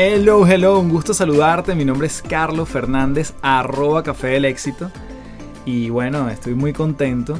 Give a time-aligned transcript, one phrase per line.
[0.00, 1.74] Hello, hello, un gusto saludarte.
[1.74, 4.92] Mi nombre es Carlos Fernández, arroba Café del Éxito.
[5.64, 7.36] Y bueno, estoy muy contento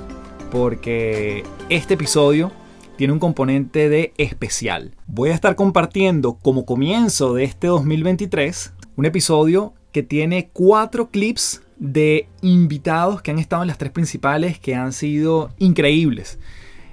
[0.50, 2.50] porque este episodio
[2.96, 4.96] tiene un componente de especial.
[5.06, 11.62] Voy a estar compartiendo como comienzo de este 2023 un episodio que tiene cuatro clips
[11.76, 16.40] de invitados que han estado en las tres principales que han sido increíbles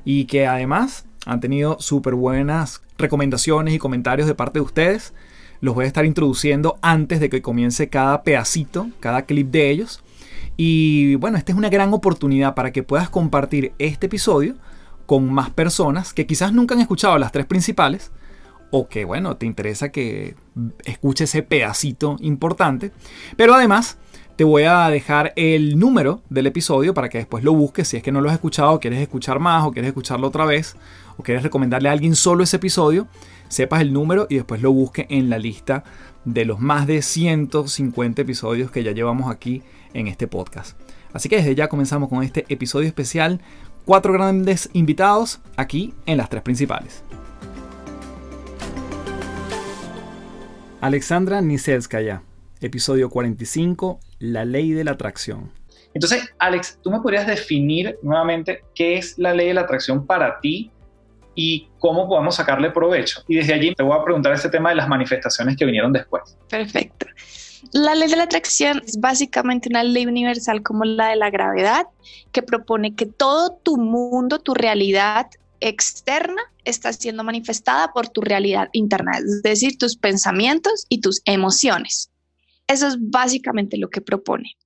[0.03, 5.11] y que además han tenido súper buenas recomendaciones y comentarios de parte de ustedes
[5.61, 10.01] los voy a estar introduciendo antes de que comience cada pedacito, cada clip de ellos.
[10.57, 14.55] Y bueno, esta es una gran oportunidad para que puedas compartir este episodio
[15.05, 18.11] con más personas que quizás nunca han escuchado las tres principales
[18.71, 20.35] o que bueno, te interesa que
[20.83, 22.91] escuche ese pedacito importante.
[23.37, 23.97] Pero además
[24.35, 28.03] te voy a dejar el número del episodio para que después lo busques si es
[28.03, 30.75] que no lo has escuchado, quieres escuchar más o quieres escucharlo otra vez
[31.17, 33.07] o quieres recomendarle a alguien solo ese episodio
[33.47, 35.83] sepas el número y después lo busque en la lista
[36.25, 39.61] de los más de 150 episodios que ya llevamos aquí
[39.93, 40.77] en este podcast.
[41.13, 43.39] Así que desde ya comenzamos con este episodio especial.
[43.85, 47.03] Cuatro grandes invitados aquí en las tres principales.
[50.81, 52.23] Alexandra Niselskaya,
[52.61, 55.51] episodio 45, La ley de la atracción.
[55.93, 60.41] Entonces, Alex, ¿tú me podrías definir nuevamente qué es la ley de la atracción para
[60.41, 60.71] ti
[61.35, 63.23] y cómo podemos sacarle provecho.
[63.27, 66.37] Y desde allí te voy a preguntar este tema de las manifestaciones que vinieron después.
[66.49, 67.05] Perfecto.
[67.73, 71.87] La ley de la atracción es básicamente una ley universal como la de la gravedad
[72.31, 75.27] que propone que todo tu mundo, tu realidad
[75.59, 82.11] externa está siendo manifestada por tu realidad interna, es decir, tus pensamientos y tus emociones.
[82.67, 84.57] Eso es básicamente lo que propone,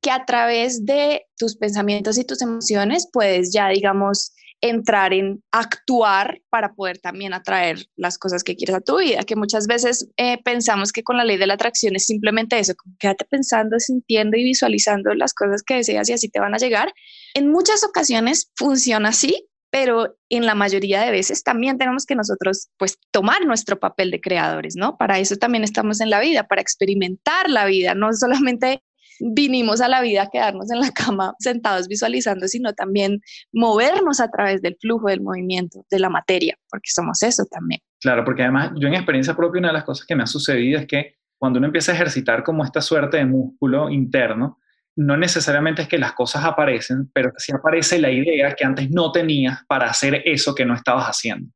[0.00, 6.40] que a través de tus pensamientos y tus emociones puedes ya, digamos, entrar en actuar
[6.50, 10.42] para poder también atraer las cosas que quieres a tu vida, que muchas veces eh,
[10.42, 14.44] pensamos que con la ley de la atracción es simplemente eso, quédate pensando, sintiendo y
[14.44, 16.92] visualizando las cosas que deseas y así te van a llegar.
[17.34, 22.68] En muchas ocasiones funciona así, pero en la mayoría de veces también tenemos que nosotros
[22.78, 24.96] pues tomar nuestro papel de creadores, ¿no?
[24.96, 28.82] Para eso también estamos en la vida, para experimentar la vida, no solamente
[29.20, 33.20] vinimos a la vida a quedarnos en la cama sentados visualizando, sino también
[33.52, 37.80] movernos a través del flujo del movimiento, de la materia, porque somos eso también.
[38.00, 40.78] Claro, porque además yo en experiencia propia una de las cosas que me ha sucedido
[40.78, 44.58] es que cuando uno empieza a ejercitar como esta suerte de músculo interno,
[44.96, 49.12] no necesariamente es que las cosas aparecen, pero sí aparece la idea que antes no
[49.12, 51.50] tenías para hacer eso que no estabas haciendo.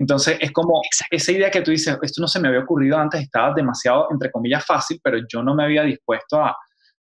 [0.00, 0.80] Entonces es como
[1.10, 4.30] esa idea que tú dices, esto no se me había ocurrido antes, estaba demasiado, entre
[4.30, 6.56] comillas, fácil, pero yo no me había dispuesto a,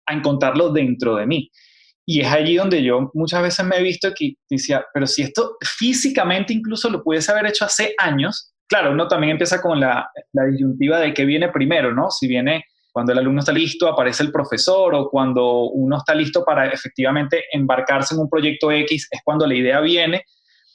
[0.09, 1.51] a encontrarlo dentro de mí.
[2.07, 5.57] Y es allí donde yo muchas veces me he visto que decía, pero si esto
[5.61, 10.45] físicamente incluso lo pudiese haber hecho hace años, claro, uno también empieza con la, la
[10.47, 12.11] disyuntiva de qué viene primero, ¿no?
[12.11, 16.45] Si viene, Cuando el alumno está listo, aparece el profesor o cuando uno está listo
[16.45, 20.25] para efectivamente embarcarse en un proyecto X, es cuando la idea viene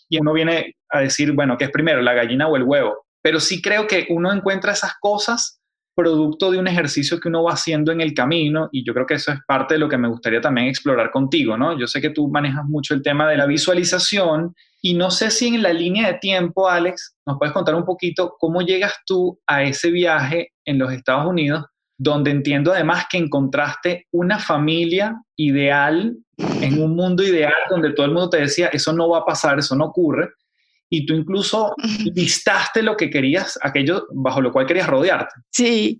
[0.09, 3.07] y uno viene a decir, bueno, ¿qué es primero, la gallina o el huevo?
[3.21, 5.59] Pero sí creo que uno encuentra esas cosas
[5.95, 9.15] producto de un ejercicio que uno va haciendo en el camino y yo creo que
[9.15, 11.77] eso es parte de lo que me gustaría también explorar contigo, ¿no?
[11.77, 15.47] Yo sé que tú manejas mucho el tema de la visualización y no sé si
[15.47, 19.63] en la línea de tiempo, Alex, nos puedes contar un poquito cómo llegas tú a
[19.63, 21.65] ese viaje en los Estados Unidos,
[21.97, 28.11] donde entiendo además que encontraste una familia ideal en un mundo ideal donde todo el
[28.11, 30.31] mundo te decía, eso no va a pasar, eso no ocurre,
[30.93, 31.73] y tú incluso
[32.13, 35.33] listaste lo que querías, aquello bajo lo cual querías rodearte.
[35.49, 35.99] Sí,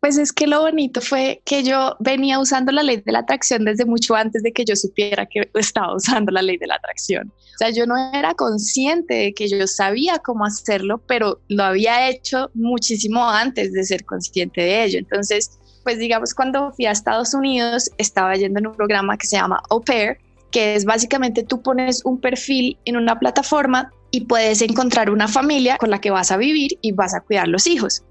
[0.00, 3.64] pues es que lo bonito fue que yo venía usando la ley de la atracción
[3.64, 7.28] desde mucho antes de que yo supiera que estaba usando la ley de la atracción.
[7.28, 12.08] O sea, yo no era consciente de que yo sabía cómo hacerlo, pero lo había
[12.08, 14.98] hecho muchísimo antes de ser consciente de ello.
[14.98, 19.36] Entonces, pues digamos, cuando fui a Estados Unidos, estaba yendo en un programa que se
[19.36, 20.18] llama Au Pair,
[20.52, 25.78] que es básicamente tú pones un perfil en una plataforma y puedes encontrar una familia
[25.78, 28.04] con la que vas a vivir y vas a cuidar los hijos.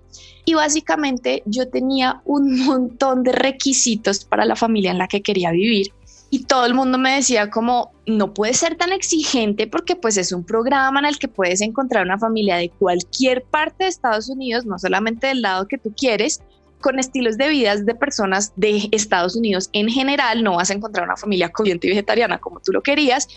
[0.43, 5.51] Y básicamente yo tenía un montón de requisitos para la familia en la que quería
[5.51, 5.93] vivir
[6.33, 10.31] y todo el mundo me decía como no puedes ser tan exigente porque pues es
[10.31, 14.65] un programa en el que puedes encontrar una familia de cualquier parte de Estados Unidos,
[14.65, 16.41] no solamente del lado que tú quieres,
[16.81, 21.05] con estilos de vida de personas de Estados Unidos en general, no vas a encontrar
[21.05, 23.27] una familia comiente y vegetariana como tú lo querías,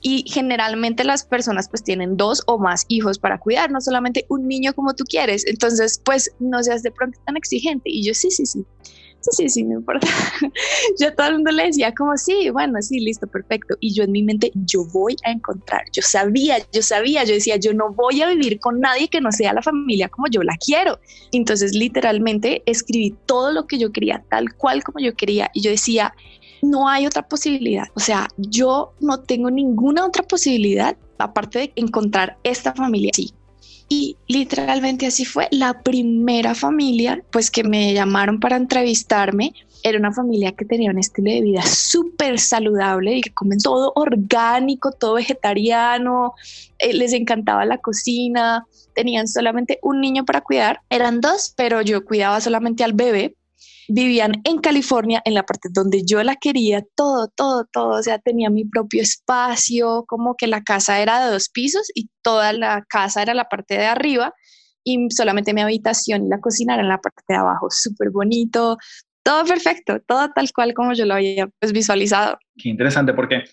[0.00, 4.46] y generalmente las personas pues tienen dos o más hijos para cuidar, no solamente un
[4.46, 5.46] niño como tú quieres.
[5.46, 7.90] Entonces, pues no seas de pronto tan exigente.
[7.90, 8.64] Y yo sí, sí, sí.
[9.20, 10.06] Sí, sí, sí, no importa.
[11.00, 13.74] yo a todo el mundo le decía como, sí, bueno, sí, listo, perfecto.
[13.80, 17.56] Y yo en mi mente, yo voy a encontrar, yo sabía, yo sabía, yo decía,
[17.56, 20.56] yo no voy a vivir con nadie que no sea la familia como yo la
[20.64, 21.00] quiero.
[21.32, 25.50] Entonces, literalmente, escribí todo lo que yo quería, tal cual como yo quería.
[25.52, 26.14] Y yo decía,
[26.62, 27.86] no hay otra posibilidad.
[27.94, 33.10] O sea, yo no tengo ninguna otra posibilidad aparte de encontrar esta familia.
[33.14, 33.32] Sí.
[33.88, 35.48] Y literalmente así fue.
[35.50, 40.98] La primera familia, pues que me llamaron para entrevistarme, era una familia que tenía un
[40.98, 46.34] estilo de vida súper saludable y que comen todo orgánico, todo vegetariano,
[46.78, 52.04] eh, les encantaba la cocina, tenían solamente un niño para cuidar, eran dos, pero yo
[52.04, 53.36] cuidaba solamente al bebé
[53.88, 58.18] vivían en California, en la parte donde yo la quería, todo, todo, todo, o sea,
[58.18, 62.84] tenía mi propio espacio, como que la casa era de dos pisos y toda la
[62.88, 64.34] casa era la parte de arriba
[64.84, 68.76] y solamente mi habitación y la cocina era en la parte de abajo, súper bonito,
[69.22, 72.38] todo perfecto, todo tal cual como yo lo había pues, visualizado.
[72.56, 73.44] Qué interesante, porque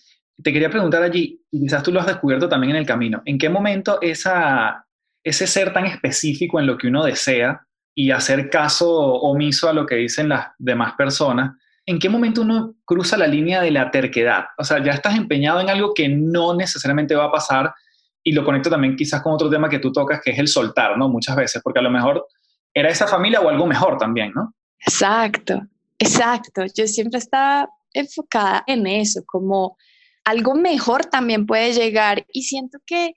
[0.43, 3.37] te quería preguntar allí, y quizás tú lo has descubierto también en el camino, ¿en
[3.37, 4.85] qué momento esa,
[5.23, 7.65] ese ser tan específico en lo que uno desea
[7.95, 11.55] y hacer caso omiso a lo que dicen las demás personas,
[11.85, 14.45] ¿en qué momento uno cruza la línea de la terquedad?
[14.57, 17.73] O sea, ya estás empeñado en algo que no necesariamente va a pasar
[18.21, 20.97] y lo conecto también quizás con otro tema que tú tocas, que es el soltar,
[20.97, 21.07] ¿no?
[21.07, 22.27] Muchas veces, porque a lo mejor
[22.73, 24.53] era esa familia o algo mejor también, ¿no?
[24.79, 25.61] Exacto,
[25.97, 26.63] exacto.
[26.75, 29.77] Yo siempre estaba enfocada en eso, como
[30.25, 33.13] algo mejor también puede llegar y siento que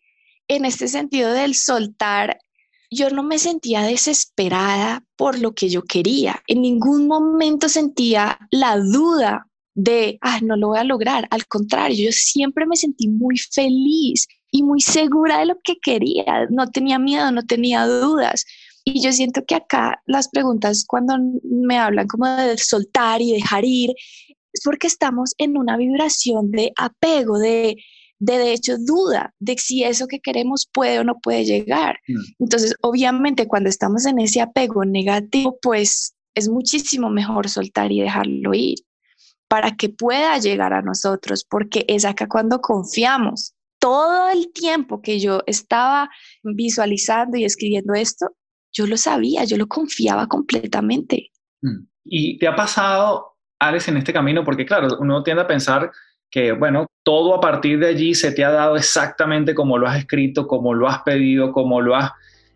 [0.46, 2.38] en este sentido del soltar
[2.90, 6.42] yo no me sentía desesperada por lo que yo quería.
[6.46, 11.28] En ningún momento sentía la duda de, ah, no lo voy a lograr.
[11.30, 16.46] Al contrario, yo siempre me sentí muy feliz y muy segura de lo que quería.
[16.50, 18.44] No tenía miedo, no tenía dudas.
[18.84, 23.64] Y yo siento que acá las preguntas cuando me hablan como de soltar y dejar
[23.64, 23.90] ir,
[24.52, 27.76] es porque estamos en una vibración de apego, de
[28.18, 31.98] de, de hecho duda de si eso que queremos puede o no puede llegar.
[32.08, 32.44] Mm.
[32.44, 38.54] Entonces, obviamente, cuando estamos en ese apego negativo, pues es muchísimo mejor soltar y dejarlo
[38.54, 38.78] ir
[39.48, 43.54] para que pueda llegar a nosotros, porque es acá cuando confiamos.
[43.80, 46.10] Todo el tiempo que yo estaba
[46.42, 48.26] visualizando y escribiendo esto,
[48.72, 51.30] yo lo sabía, yo lo confiaba completamente.
[51.62, 51.86] Mm.
[52.04, 54.44] ¿Y te ha pasado, Alex, en este camino?
[54.44, 55.90] Porque claro, uno tiende a pensar
[56.30, 59.96] que, bueno, todo a partir de allí se te ha dado exactamente como lo has
[59.96, 62.10] escrito, como lo has pedido, como lo has...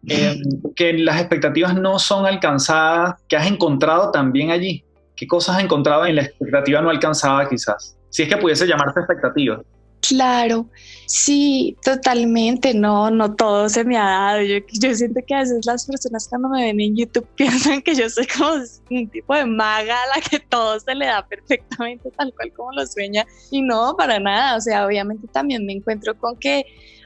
[0.07, 0.37] Eh,
[0.77, 4.85] que las expectativas no son alcanzadas, que has encontrado también allí.
[5.17, 7.97] ¿Qué cosas has encontrado en la expectativa no alcanzada quizás?
[8.11, 9.63] Si es que pudiese llamarse expectativa.
[10.09, 10.69] Claro,
[11.07, 14.43] sí, totalmente, no, no todo se me ha dado.
[14.43, 17.95] Yo, yo siento que a veces las personas cuando me ven en YouTube piensan que
[17.95, 18.55] yo soy como
[18.91, 22.73] un tipo de maga a la que todo se le da perfectamente tal cual como
[22.73, 26.65] lo sueña y no, para nada, o sea, obviamente también me encuentro con que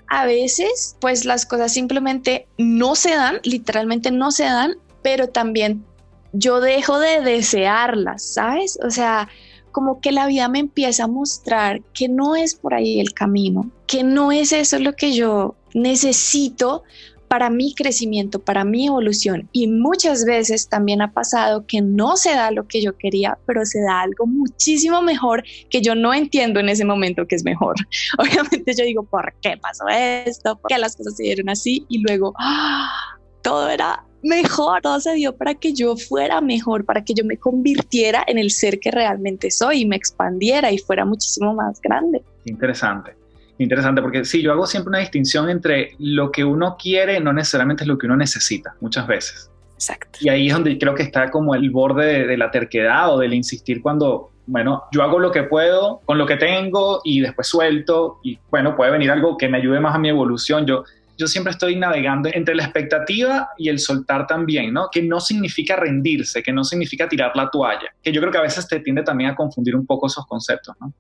[0.09, 5.85] a veces pues las cosas simplemente no se dan, literalmente no se dan, pero también
[6.33, 8.79] yo dejo de desearlas, ¿sabes?
[8.83, 9.29] O sea,
[9.77, 13.71] como que la vida me empieza a mostrar que no es por ahí el camino,
[13.87, 16.83] que no es eso lo que yo necesito
[17.29, 19.51] para mi crecimiento, para mi evolución.
[19.53, 23.67] Y muchas veces también ha pasado que no se da lo que yo quería, pero
[23.67, 27.77] se da algo muchísimo mejor que yo no entiendo en ese momento que es mejor.
[28.19, 30.57] Obviamente yo digo, ¿por qué pasó esto?
[30.57, 31.85] ¿Por qué las cosas se dieron así?
[31.91, 33.16] Y luego, ¡ah!
[33.47, 37.37] Todo era mejor, todo se dio para que yo fuera mejor, para que yo me
[37.37, 42.23] convirtiera en el ser que realmente soy y me expandiera y fuera muchísimo más grande.
[42.45, 43.15] Interesante,
[43.59, 47.85] interesante, porque sí, yo hago siempre una distinción entre lo que uno quiere no necesariamente
[47.85, 49.49] es lo que uno necesita, muchas veces.
[49.75, 50.19] Exacto.
[50.21, 53.33] Y ahí es donde creo que está como el borde de, la terquedad o del
[53.33, 58.19] insistir cuando bueno, yo hago lo que puedo con lo que tengo y después suelto
[58.25, 60.67] y bueno, puede venir algo que me ayude más a mi evolución.
[60.67, 60.85] Yo
[61.17, 64.89] yo siempre estoy navegando entre la expectativa y el soltar también, ¿no?
[64.91, 68.43] Que no significa rendirse, que no significa tirar la toalla, que yo creo que a
[68.43, 70.93] veces te tiende también a confundir un poco esos conceptos, ¿no?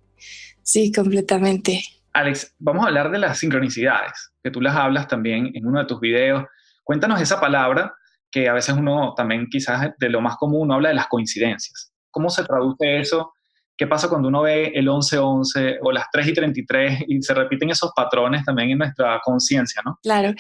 [0.63, 1.83] Sí, completamente.
[2.13, 5.87] Alex, vamos a hablar de las sincronicidades, que tú las hablas también en uno de
[5.87, 6.45] tus videos.
[6.83, 7.95] Cuéntanos esa palabra
[8.31, 11.93] que a veces uno también quizás de lo más común habla de las coincidencias.
[12.11, 13.35] ¿Cómo se traduce eso
[13.77, 17.71] ¿Qué pasa cuando uno ve el 11-11 o las 3 y 33 y se repiten
[17.71, 19.99] esos patrones también en nuestra conciencia, ¿no?
[20.03, 20.33] Claro,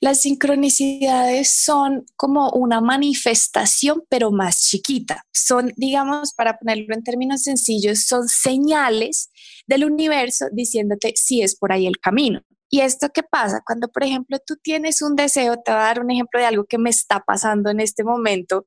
[0.00, 5.24] las sincronicidades son como una manifestación, pero más chiquita.
[5.32, 9.30] Son, digamos, para ponerlo en términos sencillos, son señales
[9.66, 12.42] del universo diciéndote si es por ahí el camino.
[12.70, 13.62] ¿Y esto qué pasa?
[13.64, 16.64] Cuando, por ejemplo, tú tienes un deseo, te voy a dar un ejemplo de algo
[16.64, 18.66] que me está pasando en este momento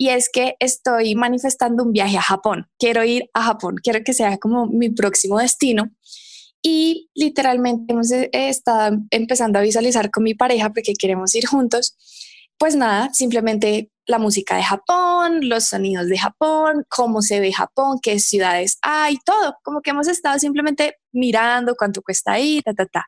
[0.00, 2.66] y es que estoy manifestando un viaje a Japón.
[2.78, 5.90] Quiero ir a Japón, quiero que sea como mi próximo destino.
[6.62, 11.98] Y literalmente hemos eh, estado empezando a visualizar con mi pareja porque queremos ir juntos.
[12.56, 17.98] Pues nada, simplemente la música de Japón, los sonidos de Japón, cómo se ve Japón,
[18.02, 19.56] qué ciudades hay, todo.
[19.62, 23.06] Como que hemos estado simplemente mirando cuánto cuesta ir, ta, ta, ta.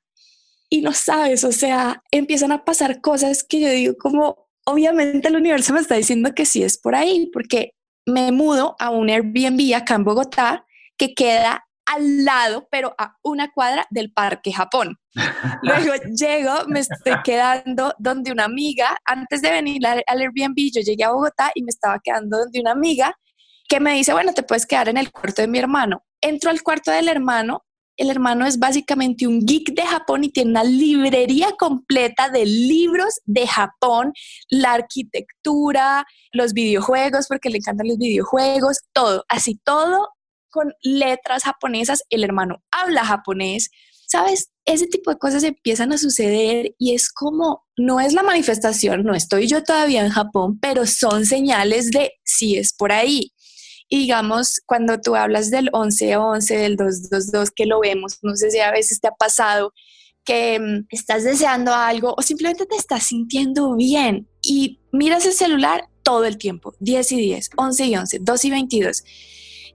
[0.68, 5.36] Y no sabes, o sea, empiezan a pasar cosas que yo digo como, obviamente el
[5.36, 7.72] universo me está diciendo que sí es por ahí, porque
[8.06, 10.66] me mudo a un Airbnb acá en Bogotá
[10.96, 14.98] que queda al lado, pero a una cuadra del Parque Japón.
[15.62, 21.04] Luego llego, me estoy quedando donde una amiga, antes de venir al, Airbnb, yo llegué
[21.04, 23.16] a Bogotá y me estaba quedando donde una amiga
[23.68, 26.04] que me dice, bueno, te puedes quedar en el cuarto de mi hermano.
[26.20, 27.64] Entro al cuarto del hermano
[27.96, 33.20] el hermano es básicamente un geek de Japón y tiene una librería completa de libros
[33.24, 34.12] de Japón,
[34.48, 40.08] la arquitectura, los videojuegos, porque le encantan los videojuegos, todo, así todo
[40.50, 42.02] con letras japonesas.
[42.10, 43.70] El hermano habla japonés.
[44.06, 44.50] ¿Sabes?
[44.66, 49.14] Ese tipo de cosas empiezan a suceder y es como, no es la manifestación, no
[49.14, 53.32] estoy yo todavía en Japón, pero son señales de si es por ahí.
[53.92, 58.58] Y digamos, cuando tú hablas del 11-11, del 222, que lo vemos, no sé si
[58.58, 59.74] a veces te ha pasado
[60.24, 65.90] que mm, estás deseando algo o simplemente te estás sintiendo bien y miras el celular
[66.02, 69.04] todo el tiempo, 10 y 10, 11 y 11, 2 y 22.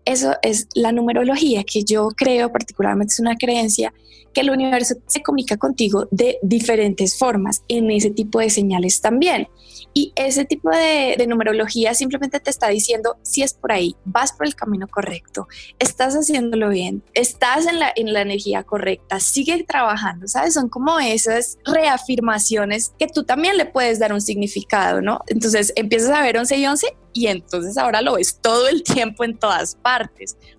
[0.07, 3.93] Eso es la numerología que yo creo, particularmente es una creencia,
[4.33, 9.49] que el universo se comunica contigo de diferentes formas en ese tipo de señales también.
[9.93, 14.47] Y ese tipo de, numerología simplemente te está diciendo si es por ahí, vas por
[14.47, 15.47] el camino correcto,
[15.77, 20.53] estás haciéndolo bien, estás en la, en la energía correcta, sigue trabajando, ¿sabes?
[20.53, 25.19] Son como esas reafirmaciones que tú también le puedes dar un significado, ¿no?
[25.27, 26.87] Entonces empiezas a ver 11 y 11
[27.17, 29.96] y entonces ahora lo ves todo el tiempo en todas partes,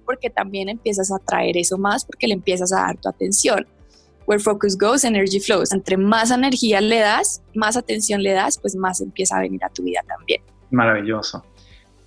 [0.04, 3.66] porque también empiezas a traer eso más porque le empiezas a dar tu atención
[4.28, 5.72] where focus goes, energy flows.
[5.72, 9.70] Entre más energía le das, más atención le das, pues más empieza a venir a
[9.70, 10.42] tu vida también.
[10.70, 11.44] Maravilloso.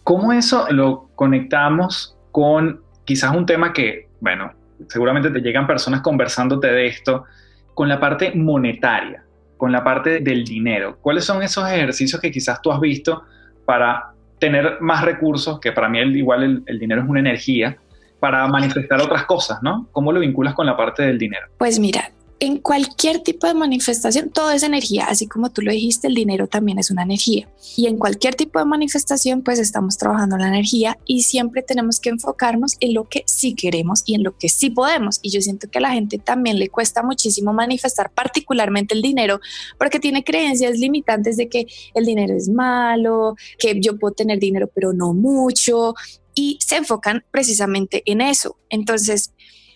[0.04, 4.54] ¿Cómo eso lo conectamos con quizás un tema que, bueno,
[4.88, 7.26] seguramente te llegan personas conversándote de esto,
[7.74, 9.24] con la parte monetaria,
[9.58, 11.00] con la parte del dinero?
[11.02, 13.24] ¿Cuáles son esos ejercicios que quizás tú has visto
[13.66, 14.11] para
[14.42, 17.78] tener más recursos, que para mí igual el, el dinero es una energía,
[18.20, 19.88] para manifestar otras cosas, ¿no?
[19.92, 21.48] ¿Cómo lo vinculas con la parte del dinero?
[21.58, 26.08] Pues mira, en cualquier tipo de manifestación, todo es energía, así como tú lo dijiste,
[26.08, 27.48] el dinero también es una energía.
[27.78, 32.10] Y en cualquier tipo de manifestación, pues estamos trabajando la energía y siempre tenemos que
[32.10, 35.20] enfocarnos en lo que sí queremos y en lo que sí podemos.
[35.22, 39.40] Y yo siento que a la gente también le cuesta muchísimo manifestar particularmente el dinero
[39.78, 44.68] porque tiene creencias limitantes de que el dinero es malo, que yo puedo tener dinero
[44.74, 45.94] pero no mucho,
[46.34, 48.58] y se enfocan precisamente en eso.
[48.70, 49.32] Entonces,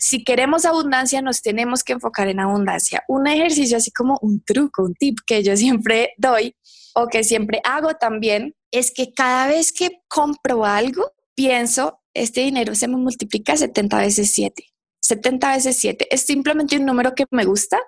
[0.06, 3.04] si queremos abundancia, nos tenemos que enfocar en abundancia.
[3.08, 6.56] Un ejercicio así como un truco, un tip que yo siempre doy
[6.94, 12.76] o que siempre hago también es que cada vez que compro algo, pienso, este dinero
[12.76, 14.64] se me multiplica 70 veces 7.
[15.02, 17.80] 70 veces 7 es simplemente un número que me gusta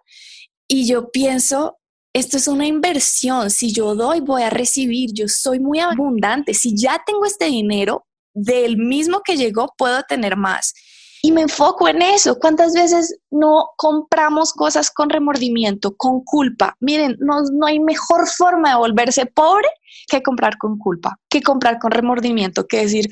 [0.68, 1.78] y yo pienso,
[2.14, 6.76] esto es una inversión, si yo doy voy a recibir, yo soy muy abundante, si
[6.76, 10.74] ya tengo este dinero, del mismo que llegó puedo tener más.
[11.22, 12.38] Y me enfoco en eso.
[12.40, 16.76] ¿Cuántas veces no compramos cosas con remordimiento, con culpa?
[16.80, 19.68] Miren, no, no hay mejor forma de volverse pobre
[20.08, 23.10] que comprar con culpa, que comprar con remordimiento, que decir,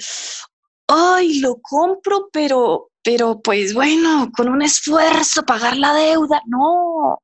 [0.88, 6.42] ay, lo compro, pero, pero pues bueno, con un esfuerzo, pagar la deuda.
[6.46, 7.20] No,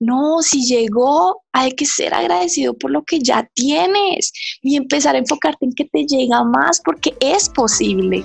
[0.00, 4.32] no, si llegó, hay que ser agradecido por lo que ya tienes
[4.62, 8.24] y empezar a enfocarte en que te llega más porque es posible.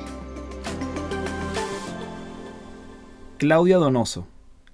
[3.44, 4.26] Claudia Donoso,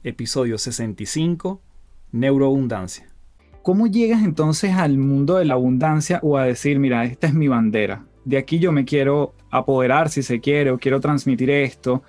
[0.04, 1.60] episodio 65,
[2.12, 3.08] Neuroabundancia.
[3.64, 7.48] ¿Cómo llegas entonces al mundo de la abundancia o a decir, mira, esta es mi
[7.48, 8.06] bandera?
[8.26, 12.04] De aquí yo me quiero apoderar si se quiere o quiero transmitir esto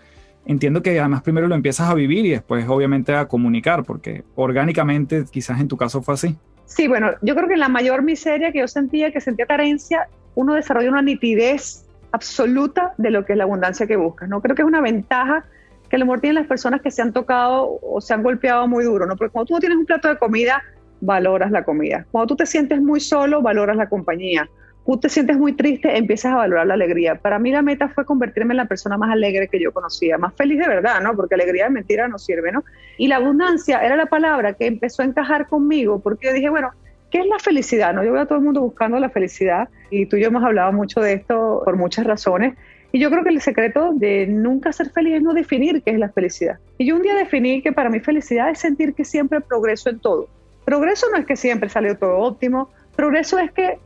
[0.45, 5.25] entiendo que además primero lo empiezas a vivir y después obviamente a comunicar, porque orgánicamente
[5.31, 6.37] quizás en tu caso fue así.
[6.67, 10.52] Sí, bueno, yo creo que la mayor miseria que yo sentía, que sentía carencia, uno
[10.52, 14.29] desarrolla una nitidez absoluta de lo que es la abundancia que buscas.
[14.29, 15.47] No creo que es una ventaja
[15.90, 19.06] que amor tienen las personas que se han tocado o se han golpeado muy duro,
[19.06, 19.16] ¿no?
[19.16, 20.62] Porque cuando tú no tienes un plato de comida,
[21.00, 22.06] valoras la comida.
[22.11, 24.49] Cuando tú te sientes muy solo, valoras la compañía
[24.90, 27.14] tú te sientes muy triste, empiezas a valorar la alegría.
[27.16, 30.35] Para mí la meta fue convertirme en la persona más alegre que yo conocía, más
[30.35, 31.14] feliz de verdad, ¿no?
[31.14, 32.64] Porque alegría de mentira no sirve, ¿no?
[32.99, 36.70] Y la abundancia era la palabra que empezó a encajar conmigo, porque yo dije, bueno,
[37.11, 37.94] ¿qué es la felicidad?
[37.94, 38.04] ¿No?
[38.04, 40.73] Yo veo a todo el mundo buscando la felicidad y tú y yo hemos hablado
[40.73, 42.54] mucho de esto por muchas razones.
[42.92, 45.99] Y yo creo que el secreto de nunca ser feliz es no definir qué es
[45.99, 46.59] la felicidad.
[46.78, 50.00] Y yo un día definí que para mí felicidad es sentir que siempre progreso en
[50.00, 50.28] todo.
[50.64, 53.78] Progreso no es que siempre salió todo óptimo, progreso es que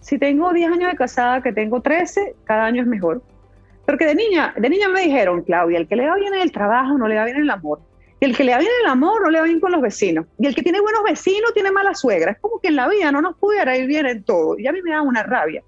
[0.00, 3.22] si tengo 10 años de casada, que tengo 13, cada año es mejor.
[3.86, 6.52] Porque de niña, de niña me dijeron, Claudia, el que le va bien en el
[6.52, 7.80] trabajo no le va bien en el amor.
[8.20, 9.80] Y el que le va bien en el amor no le va bien con los
[9.80, 10.26] vecinos.
[10.38, 12.32] Y el que tiene buenos vecinos tiene mala suegra.
[12.32, 14.58] Es como que en la vida no nos pudiera ir bien en todo.
[14.58, 15.62] Y a mí me da una rabia.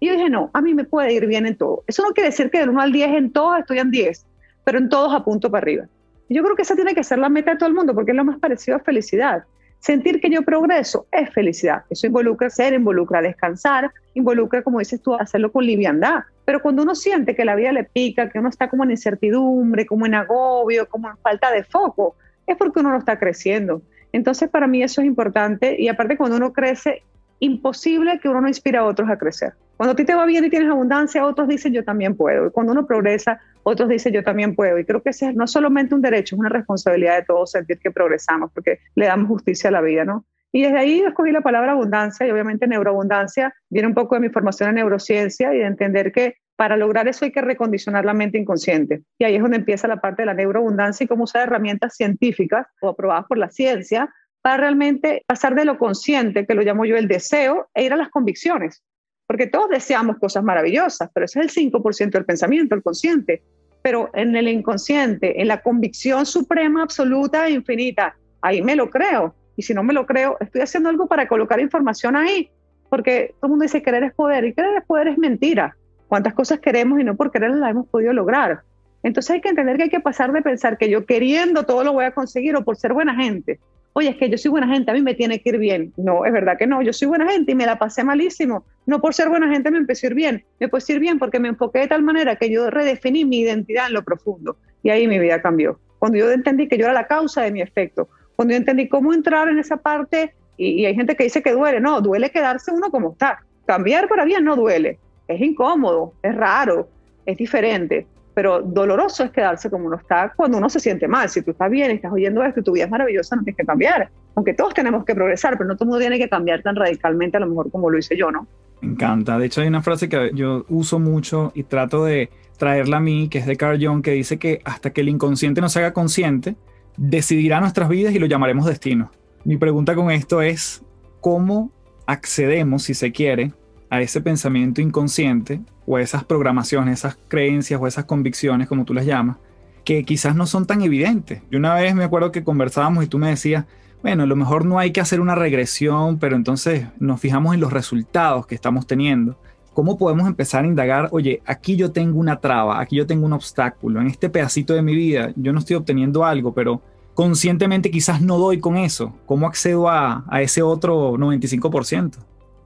[0.00, 1.82] Y yo dije, no, a mí me puede ir bien en todo.
[1.86, 4.26] Eso no quiere decir que del 1 al 10 en todos estoy en 10,
[4.64, 5.86] pero en todos apunto para arriba.
[6.28, 8.16] Yo creo que esa tiene que ser la meta de todo el mundo, porque es
[8.16, 9.44] lo más parecido a felicidad.
[9.80, 11.84] Sentir que yo progreso es felicidad.
[11.88, 16.24] Eso involucra ser, involucra descansar, involucra, como dices tú, hacerlo con liviandad.
[16.44, 19.86] Pero cuando uno siente que la vida le pica, que uno está como en incertidumbre,
[19.86, 23.82] como en agobio, como en falta de foco, es porque uno no está creciendo.
[24.12, 25.76] Entonces, para mí eso es importante.
[25.78, 27.02] Y aparte, cuando uno crece,
[27.40, 29.52] imposible que uno no inspire a otros a crecer.
[29.76, 32.48] Cuando a ti te va bien y tienes abundancia, otros dicen yo también puedo.
[32.48, 34.78] Y cuando uno progresa, otros dicen yo también puedo.
[34.78, 37.78] Y creo que ese es no solamente un derecho, es una responsabilidad de todos sentir
[37.78, 40.24] que progresamos, porque le damos justicia a la vida, ¿no?
[40.50, 44.30] Y desde ahí escogí la palabra abundancia y obviamente neuroabundancia viene un poco de mi
[44.30, 48.38] formación en neurociencia y de entender que para lograr eso hay que recondicionar la mente
[48.38, 49.02] inconsciente.
[49.18, 52.66] Y ahí es donde empieza la parte de la neuroabundancia y cómo usar herramientas científicas
[52.80, 56.96] o aprobadas por la ciencia para realmente pasar de lo consciente, que lo llamo yo
[56.96, 58.82] el deseo, e ir a las convicciones.
[59.26, 63.42] Porque todos deseamos cosas maravillosas, pero ese es el 5% del pensamiento, el consciente.
[63.82, 69.34] Pero en el inconsciente, en la convicción suprema, absoluta e infinita, ahí me lo creo.
[69.56, 72.50] Y si no me lo creo, estoy haciendo algo para colocar información ahí.
[72.88, 75.76] Porque todo el mundo dice querer es poder y querer es poder es mentira.
[76.06, 78.62] ¿Cuántas cosas queremos y no por querer las hemos podido lograr?
[79.02, 81.92] Entonces hay que entender que hay que pasar de pensar que yo queriendo todo lo
[81.92, 83.60] voy a conseguir o por ser buena gente
[83.92, 85.92] oye, es que yo soy buena gente, a mí me tiene que ir bien.
[85.96, 88.64] No, es verdad que no, yo soy buena gente y me la pasé malísimo.
[88.86, 91.40] No por ser buena gente me empecé a ir bien, me a ir bien porque
[91.40, 95.06] me enfoqué de tal manera que yo redefiní mi identidad en lo profundo y ahí
[95.06, 95.80] mi vida cambió.
[95.98, 99.12] Cuando yo entendí que yo era la causa de mi efecto, cuando yo entendí cómo
[99.12, 102.70] entrar en esa parte, y, y hay gente que dice que duele, no, duele quedarse
[102.70, 103.40] uno como está.
[103.66, 106.88] Cambiar para bien no duele, es incómodo, es raro,
[107.26, 108.06] es diferente
[108.38, 111.28] pero doloroso es quedarse como uno está cuando uno se siente mal.
[111.28, 113.66] Si tú estás bien, estás oyendo esto y tu vida es maravillosa, no tienes que
[113.66, 114.12] cambiar.
[114.36, 117.36] Aunque todos tenemos que progresar, pero no todo el mundo tiene que cambiar tan radicalmente,
[117.36, 118.46] a lo mejor como lo hice yo, ¿no?
[118.80, 119.40] Me encanta.
[119.40, 123.28] De hecho, hay una frase que yo uso mucho y trato de traerla a mí,
[123.28, 125.92] que es de Carl Jung, que dice que hasta que el inconsciente no se haga
[125.92, 126.54] consciente,
[126.96, 129.10] decidirá nuestras vidas y lo llamaremos destino.
[129.42, 130.84] Mi pregunta con esto es,
[131.20, 131.72] ¿cómo
[132.06, 133.52] accedemos, si se quiere,
[133.90, 139.06] a ese pensamiento inconsciente o esas programaciones, esas creencias o esas convicciones, como tú las
[139.06, 139.38] llamas,
[139.84, 141.40] que quizás no son tan evidentes.
[141.50, 143.64] Yo una vez me acuerdo que conversábamos y tú me decías,
[144.02, 147.60] bueno, a lo mejor no hay que hacer una regresión, pero entonces nos fijamos en
[147.60, 149.38] los resultados que estamos teniendo.
[149.72, 153.32] ¿Cómo podemos empezar a indagar, oye, aquí yo tengo una traba, aquí yo tengo un
[153.32, 156.82] obstáculo, en este pedacito de mi vida yo no estoy obteniendo algo, pero
[157.14, 159.14] conscientemente quizás no doy con eso?
[159.24, 162.16] ¿Cómo accedo a, a ese otro 95%?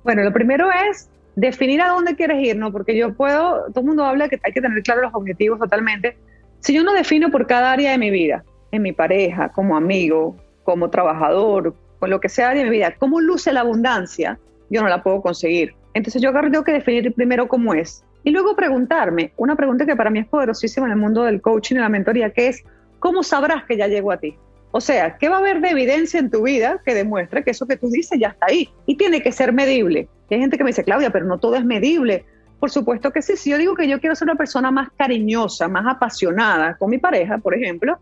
[0.03, 2.73] Bueno, lo primero es definir a dónde quieres ir, ¿no?
[2.73, 6.17] Porque yo puedo, todo el mundo habla que hay que tener claro los objetivos totalmente.
[6.61, 10.37] Si yo no defino por cada área de mi vida, en mi pareja, como amigo,
[10.65, 14.39] como trabajador, con lo que sea de mi vida, cómo luce la abundancia,
[14.71, 15.75] yo no la puedo conseguir.
[15.95, 18.05] Entonces yo tengo que definir primero cómo es.
[18.25, 21.77] Y luego preguntarme, una pregunta que para mí es poderosísima en el mundo del coaching
[21.77, 22.65] y la mentoría, que es,
[22.99, 24.37] ¿cómo sabrás que ya llegó a ti?
[24.75, 27.67] O sea, ¿qué va a haber de evidencia en tu vida que demuestre que eso
[27.67, 28.71] que tú dices ya está ahí?
[28.87, 30.09] Y tiene que ser medible.
[30.31, 32.25] hay gente que me dice, Claudia, pero no todo es medible.
[32.59, 33.37] Por supuesto que sí.
[33.37, 36.97] Si yo digo que yo quiero ser una persona más cariñosa, más apasionada con mi
[36.97, 37.99] pareja, por ejemplo,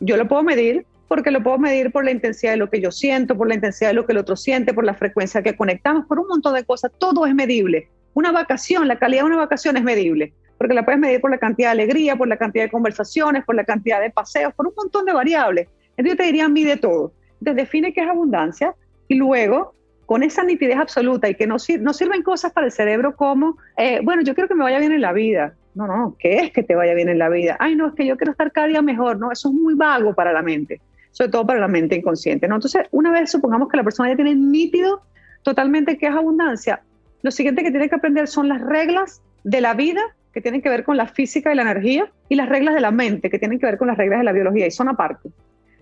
[0.00, 2.90] yo lo puedo medir porque lo puedo medir por la intensidad de lo que yo
[2.90, 6.06] siento, por la intensidad de lo que el otro siente, por la frecuencia que conectamos,
[6.06, 6.90] por un montón de cosas.
[6.98, 7.88] Todo es medible.
[8.14, 11.38] Una vacación, la calidad de una vacación es medible, porque la puedes medir por la
[11.38, 14.72] cantidad de alegría, por la cantidad de conversaciones, por la cantidad de paseos, por un
[14.76, 15.68] montón de variables.
[15.96, 17.12] Entonces yo te diría, mide todo.
[17.40, 18.74] Entonces define qué es abundancia
[19.08, 19.74] y luego,
[20.06, 24.00] con esa nitidez absoluta y que no, no sirven cosas para el cerebro como, eh,
[24.02, 25.54] bueno, yo quiero que me vaya bien en la vida.
[25.74, 27.56] No, no, ¿qué es que te vaya bien en la vida?
[27.58, 29.18] Ay, no, es que yo quiero estar cada día mejor.
[29.18, 30.80] No, eso es muy vago para la mente,
[31.10, 32.46] sobre todo para la mente inconsciente.
[32.46, 32.56] ¿no?
[32.56, 35.02] Entonces, una vez supongamos que la persona ya tiene nítido
[35.42, 36.82] totalmente qué es abundancia,
[37.24, 40.02] lo siguiente que tiene que aprender son las reglas de la vida
[40.34, 42.90] que tienen que ver con la física y la energía y las reglas de la
[42.90, 45.30] mente que tienen que ver con las reglas de la biología y son aparte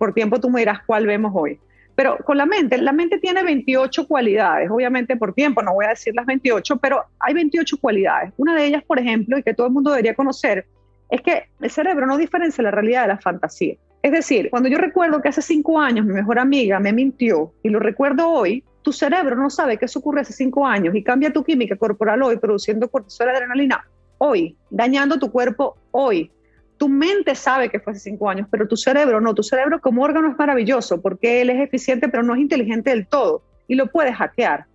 [0.03, 1.57] por tiempo tú me dirás cuál vemos hoy.
[1.95, 5.89] Pero con la mente, la mente tiene 28 cualidades, obviamente por tiempo no voy a
[5.91, 8.33] decir las 28, pero hay 28 cualidades.
[8.35, 10.65] Una de ellas, por ejemplo, y que todo el mundo debería conocer,
[11.09, 13.75] es que el cerebro no diferencia la realidad de la fantasía.
[14.01, 17.69] Es decir, cuando yo recuerdo que hace cinco años mi mejor amiga me mintió y
[17.69, 21.31] lo recuerdo hoy, tu cerebro no sabe que eso ocurre hace cinco años y cambia
[21.31, 23.87] tu química corporal hoy, produciendo cortisol adrenalina
[24.17, 26.29] hoy, dañando tu cuerpo hoy.
[26.77, 29.33] Tu mente sabe que fue hace cinco años, pero tu cerebro no.
[29.33, 33.07] Tu cerebro como órgano es maravilloso porque él es eficiente, pero no es inteligente del
[33.07, 34.65] todo y lo puedes hackear.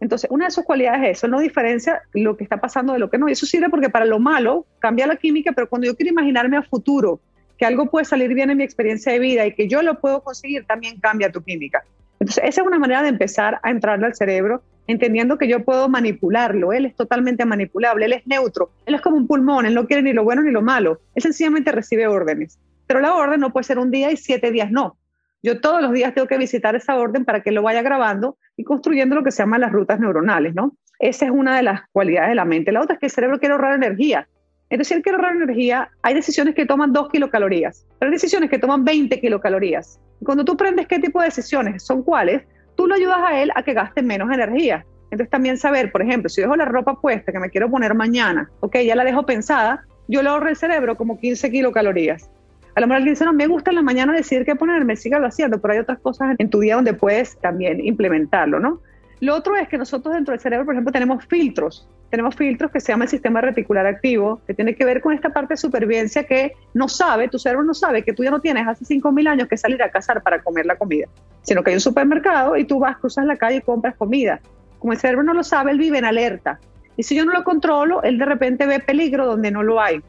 [0.00, 3.10] Entonces, una de sus cualidades es eso, no diferencia lo que está pasando de lo
[3.10, 3.28] que no.
[3.28, 6.56] Y eso sirve porque para lo malo cambia la química, pero cuando yo quiero imaginarme
[6.56, 7.20] a futuro
[7.58, 10.22] que algo puede salir bien en mi experiencia de vida y que yo lo puedo
[10.22, 11.84] conseguir, también cambia tu química.
[12.20, 15.88] Entonces, esa es una manera de empezar a entrarle al cerebro entendiendo que yo puedo
[15.88, 16.72] manipularlo.
[16.72, 20.02] Él es totalmente manipulable, él es neutro, él es como un pulmón, él no quiere
[20.02, 22.58] ni lo bueno ni lo malo, él sencillamente recibe órdenes.
[22.86, 24.96] Pero la orden no puede ser un día y siete días no.
[25.42, 28.64] Yo todos los días tengo que visitar esa orden para que lo vaya grabando y
[28.64, 30.76] construyendo lo que se llama las rutas neuronales, ¿no?
[30.98, 32.72] Esa es una de las cualidades de la mente.
[32.72, 34.26] La otra es que el cerebro quiere ahorrar energía.
[34.70, 38.50] Entonces, si él quiere ahorrar energía, hay decisiones que toman 2 kilocalorías, pero hay decisiones
[38.50, 40.00] que toman 20 kilocalorías.
[40.20, 42.42] Y cuando tú aprendes qué tipo de decisiones son cuáles,
[42.76, 44.84] tú lo ayudas a él a que gaste menos energía.
[45.10, 48.50] Entonces también saber, por ejemplo, si dejo la ropa puesta que me quiero poner mañana,
[48.60, 52.28] ok, ya la dejo pensada, yo le ahorro el cerebro como 15 kilocalorías.
[52.74, 55.26] A lo mejor alguien dice, no, me gusta en la mañana decidir qué ponerme, sígalo
[55.26, 58.80] haciendo, pero hay otras cosas en tu día donde puedes también implementarlo, ¿no?
[59.20, 61.88] Lo otro es que nosotros dentro del cerebro, por ejemplo, tenemos filtros.
[62.10, 65.30] Tenemos filtros que se llama el sistema reticular activo, que tiene que ver con esta
[65.30, 68.68] parte de supervivencia que no sabe, tu cerebro no sabe que tú ya no tienes
[68.68, 71.08] hace 5.000 años que salir a cazar para comer la comida,
[71.46, 74.40] sino que hay un supermercado y tú vas, cruzas la calle y compras comida.
[74.78, 76.60] Como el cerebro no lo sabe, él vive en alerta.
[76.96, 80.02] Y si yo no lo controlo, él de repente ve peligro donde no lo hay.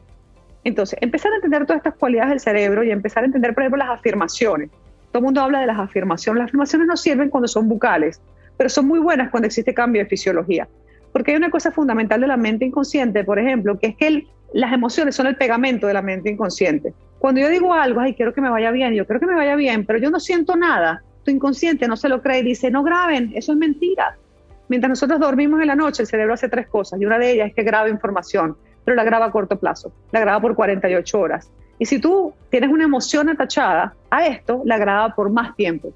[0.64, 3.78] Entonces, empezar a entender todas estas cualidades del cerebro y empezar a entender, por ejemplo,
[3.78, 4.70] las afirmaciones.
[5.10, 6.40] Todo el mundo habla de las afirmaciones.
[6.40, 8.20] Las afirmaciones no sirven cuando son bucales
[8.58, 10.68] pero son muy buenas cuando existe cambio de fisiología.
[11.12, 14.72] Porque hay una cosa fundamental de la mente inconsciente, por ejemplo, que es que las
[14.72, 16.92] emociones son el pegamento de la mente inconsciente.
[17.18, 19.56] Cuando yo digo algo, ay, quiero que me vaya bien, yo quiero que me vaya
[19.56, 23.32] bien, pero yo no siento nada, inconsciente no se lo cree y dice, no graben,
[23.34, 24.16] eso es mentira.
[24.68, 27.48] Mientras nosotros dormimos en la noche, el cerebro hace tres cosas y una de ellas
[27.48, 31.50] es que graba información, pero la graba a corto plazo, la graba por 48 horas.
[31.78, 35.92] Y si tú tienes una emoción atachada a esto, la graba por más tiempo.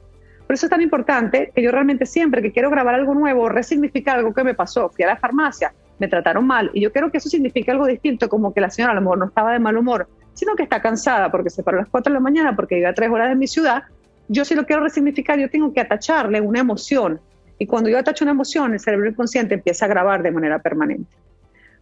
[0.47, 4.19] Por eso es tan importante que yo realmente siempre que quiero grabar algo nuevo, resignificar
[4.19, 7.19] algo que me pasó, fui a la farmacia, me trataron mal y yo quiero que
[7.19, 9.77] eso signifique algo distinto, como que la señora a lo mejor no estaba de mal
[9.77, 12.79] humor, sino que está cansada porque se paró a las 4 de la mañana porque
[12.79, 13.85] iba a tres horas de mi ciudad.
[14.33, 17.21] Yo si lo quiero resignificar, yo tengo que atacharle una emoción.
[17.59, 21.15] Y cuando yo atacho una emoción, el cerebro inconsciente empieza a grabar de manera permanente.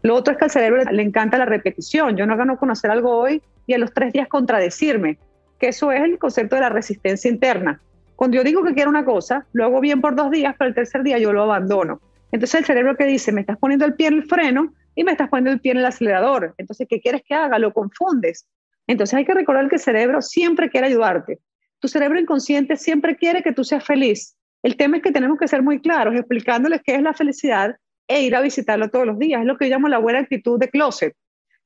[0.02, 2.16] Lo otro es que al cerebro le encanta la repetición.
[2.16, 5.16] Yo no gano conocer algo hoy y a los tres días contradecirme,
[5.60, 7.80] que eso es el concepto de la resistencia interna.
[8.16, 10.74] Cuando yo digo que quiero una cosa, lo hago bien por dos días, pero el
[10.74, 12.00] tercer día yo lo abandono.
[12.32, 15.12] Entonces el cerebro que dice, me estás poniendo el pie en el freno y me
[15.12, 16.52] estás poniendo el pie en el acelerador.
[16.58, 17.60] Entonces, ¿qué quieres que haga?
[17.60, 18.48] Lo confundes.
[18.88, 21.38] Entonces hay que recordar que el cerebro siempre quiere ayudarte.
[21.80, 24.36] Tu cerebro inconsciente siempre quiere que tú seas feliz.
[24.62, 28.22] El tema es que tenemos que ser muy claros explicándoles qué es la felicidad e
[28.22, 29.40] ir a visitarlo todos los días.
[29.40, 31.14] Es lo que yo llamo la buena actitud de closet.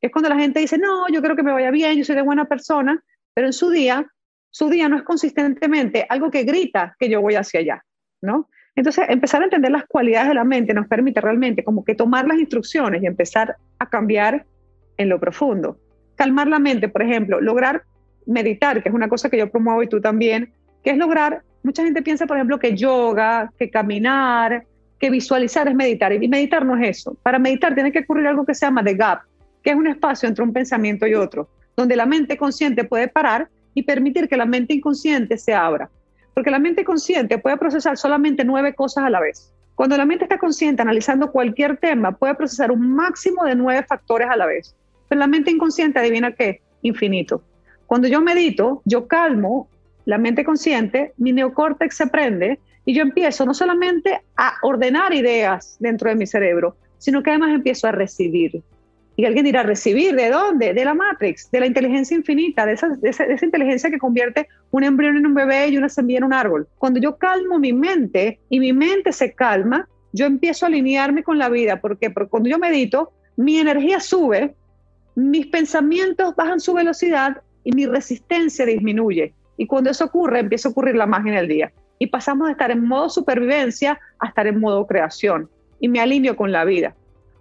[0.01, 2.23] es cuando la gente dice, no, yo creo que me vaya bien, yo soy de
[2.23, 3.03] buena persona,
[3.35, 4.07] pero en su día
[4.55, 7.85] su día no es consistentemente algo que grita que yo voy hacia allá,
[8.23, 8.49] ¿no?
[8.77, 12.29] Entonces, empezar a entender las cualidades de la mente nos permite realmente como que tomar
[12.29, 14.47] las instrucciones y empezar a cambiar
[14.97, 15.81] en lo profundo.
[16.15, 17.83] Calmar la mente, por ejemplo, lograr
[18.27, 21.83] meditar, que es una cosa que yo promuevo y tú también, que es lograr, mucha
[21.83, 24.65] gente piensa, por ejemplo, que yoga, que caminar,
[24.99, 27.17] que visualizar es meditar, y meditar no es eso.
[27.23, 29.23] Para meditar tiene que ocurrir algo que se llama the gap,
[29.63, 33.49] que es un espacio entre un pensamiento y otro, donde la mente consciente puede parar
[33.75, 35.91] y permitir que la mente inconsciente se abra.
[36.35, 39.53] Porque la mente consciente puede procesar solamente nueve cosas a la vez.
[39.75, 44.29] Cuando la mente está consciente analizando cualquier tema, puede procesar un máximo de nueve factores
[44.31, 44.77] a la vez.
[45.09, 47.43] Pero la mente inconsciente adivina qué, infinito.
[47.87, 49.69] Cuando yo medito, yo calmo
[50.05, 55.77] la mente consciente, mi neocórtex se prende y yo empiezo no solamente a ordenar ideas
[55.81, 58.63] dentro de mi cerebro, sino que además empiezo a recibir.
[59.17, 60.75] Y alguien dirá, ¿recibir de dónde?
[60.75, 64.83] De la Matrix, de la inteligencia infinita, de esa, de esa, inteligencia que convierte un
[64.83, 66.67] embrión en un bebé y una semilla en un árbol.
[66.79, 71.39] Cuando yo calmo mi mente y mi mente se calma, yo empiezo a alinearme con
[71.39, 71.81] la vida.
[71.81, 72.11] ¿Por qué?
[72.11, 74.55] Porque cuando yo medito, mi energía sube,
[75.15, 79.35] mis pensamientos bajan su velocidad y mi resistencia disminuye.
[79.57, 81.73] Y cuando eso ocurre, empieza a ocurrir la magia en el día.
[81.99, 85.49] Y pasamos de estar en modo supervivencia a estar en modo creación.
[85.81, 86.95] Y me alineo con la vida.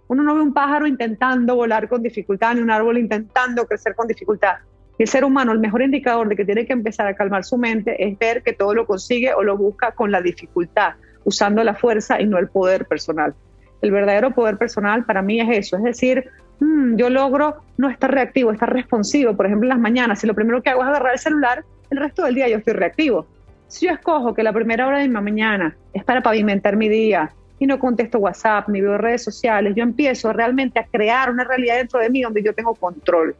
[0.08, 4.06] Uno no ve un pájaro intentando volar con dificultad, ni un árbol intentando crecer con
[4.06, 4.56] dificultad.
[4.98, 7.96] El ser humano, el mejor indicador de que tiene que empezar a calmar su mente
[8.02, 10.92] es ver que todo lo consigue o lo busca con la dificultad,
[11.24, 13.34] usando la fuerza y no el poder personal.
[13.82, 18.10] El verdadero poder personal para mí es eso, es decir, mm, yo logro no estar
[18.10, 19.36] reactivo, estar responsivo.
[19.36, 21.98] Por ejemplo, en las mañanas, si lo primero que hago es agarrar el celular, el
[21.98, 23.26] resto del día yo estoy reactivo.
[23.68, 27.32] Si yo escojo que la primera hora de mi mañana es para pavimentar mi día
[27.58, 31.76] y no contesto WhatsApp ni veo redes sociales, yo empiezo realmente a crear una realidad
[31.76, 33.34] dentro de mí donde yo tengo control.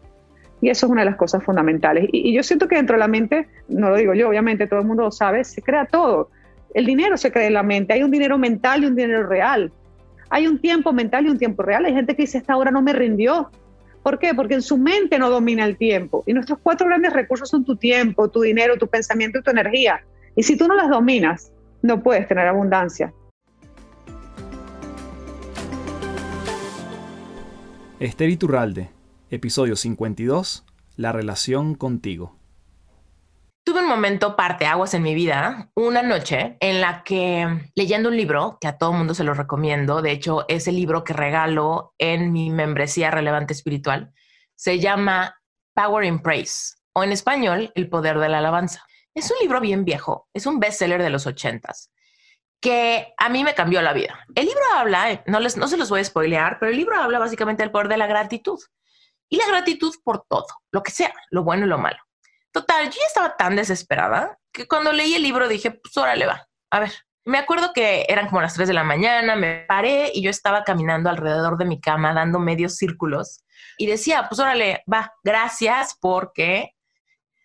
[0.61, 2.09] Y eso es una de las cosas fundamentales.
[2.11, 4.87] Y, yo siento que dentro de la mente, no lo digo yo, obviamente todo el
[4.87, 6.31] mundo lo sabe, se crea todo.
[6.73, 7.93] El dinero se crea en la mente.
[7.93, 9.71] Hay un dinero mental y un dinero real.
[10.35, 11.85] Hay un tiempo mental y un tiempo real.
[11.85, 13.53] Hay gente que dice, esta hora no me rindió.
[14.03, 14.35] ¿Por qué?
[14.35, 16.25] Porque en su mente no domina el tiempo.
[16.27, 20.05] Y nuestros cuatro grandes recursos son tu tiempo, tu dinero, tu pensamiento y tu energía.
[20.35, 23.15] Y si tú no las dominas, no puedes tener abundancia.
[28.01, 28.91] Esther Iturralde,
[29.31, 30.65] episodio 52,
[30.97, 32.35] La relación contigo.
[33.67, 38.59] Tuve un momento parteaguas en mi vida, una noche en la que leyendo un libro
[38.61, 42.31] que a todo mundo se lo recomiendo, de hecho es el libro que regalo en
[42.31, 44.13] mi membresía relevante espiritual,
[44.55, 45.41] se llama
[45.75, 48.85] Power in Praise o en español El poder de la alabanza.
[49.15, 51.91] Es un libro bien viejo, es un bestseller de los ochentas
[52.61, 54.27] que a mí me cambió la vida.
[54.35, 57.19] El libro habla, no, les, no se los voy a spoilear, pero el libro habla
[57.19, 58.59] básicamente del poder de la gratitud
[59.31, 62.04] y la gratitud por todo, lo que sea, lo bueno y lo malo.
[62.55, 66.47] Total, yo ya estaba tan desesperada que cuando leí el libro dije, pues órale va,
[66.71, 66.93] a ver.
[67.25, 70.63] Me acuerdo que eran como las 3 de la mañana, me paré y yo estaba
[70.63, 73.43] caminando alrededor de mi cama dando medios círculos
[73.77, 76.71] y decía, pues órale, va, gracias porque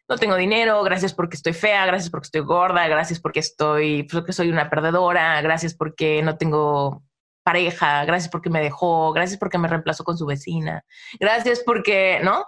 [0.07, 4.23] no tengo dinero, gracias porque estoy fea, gracias porque estoy gorda, gracias porque estoy, pues,
[4.25, 7.01] que soy una perdedora, gracias porque no tengo
[7.41, 10.85] pareja, gracias porque me dejó, gracias porque me reemplazó con su vecina,
[11.19, 12.45] gracias porque, ¿no?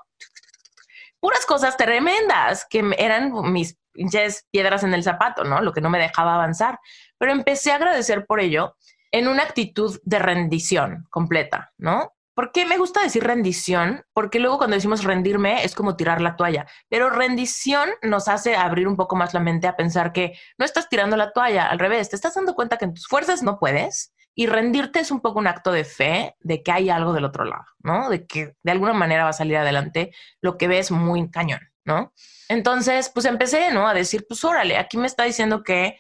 [1.22, 5.62] Puras cosas tremendas que eran mis pinches piedras en el zapato, ¿no?
[5.62, 6.80] Lo que no me dejaba avanzar.
[7.18, 8.76] Pero empecé a agradecer por ello
[9.12, 12.14] en una actitud de rendición completa, ¿no?
[12.34, 14.06] ¿Por qué me gusta decir rendición?
[14.14, 18.88] Porque luego cuando decimos rendirme es como tirar la toalla, pero rendición nos hace abrir
[18.88, 22.10] un poco más la mente a pensar que no estás tirando la toalla, al revés,
[22.10, 25.40] te estás dando cuenta que en tus fuerzas no puedes y rendirte es un poco
[25.40, 28.10] un acto de fe de que hay algo del otro lado, ¿no?
[28.10, 32.14] De que de alguna manera va a salir adelante lo que ves muy cañón, ¿no?
[32.48, 33.88] Entonces, pues empecé, ¿no?
[33.88, 36.00] A decir, pues órale, aquí me está diciendo que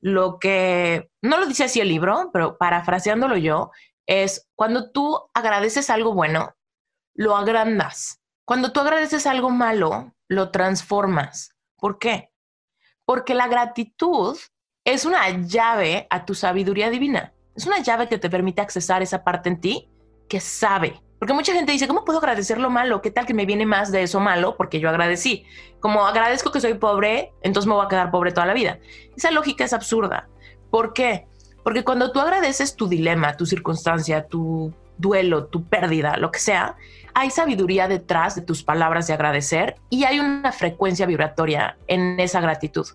[0.00, 3.70] lo que, no lo dice así el libro, pero parafraseándolo yo,
[4.06, 6.56] es cuando tú agradeces algo bueno,
[7.14, 8.20] lo agrandas.
[8.44, 11.54] Cuando tú agradeces algo malo, lo transformas.
[11.76, 12.30] ¿Por qué?
[13.04, 14.38] Porque la gratitud
[14.84, 17.32] es una llave a tu sabiduría divina.
[17.60, 19.86] Es una llave que te permite accesar esa parte en ti
[20.30, 20.98] que sabe.
[21.18, 23.02] Porque mucha gente dice, ¿cómo puedo agradecer lo malo?
[23.02, 24.56] ¿Qué tal que me viene más de eso malo?
[24.56, 25.44] Porque yo agradecí.
[25.78, 28.78] Como agradezco que soy pobre, entonces me voy a quedar pobre toda la vida.
[29.14, 30.30] Esa lógica es absurda.
[30.70, 31.26] ¿Por qué?
[31.62, 36.76] Porque cuando tú agradeces tu dilema, tu circunstancia, tu duelo, tu pérdida, lo que sea,
[37.12, 42.40] hay sabiduría detrás de tus palabras de agradecer y hay una frecuencia vibratoria en esa
[42.40, 42.86] gratitud.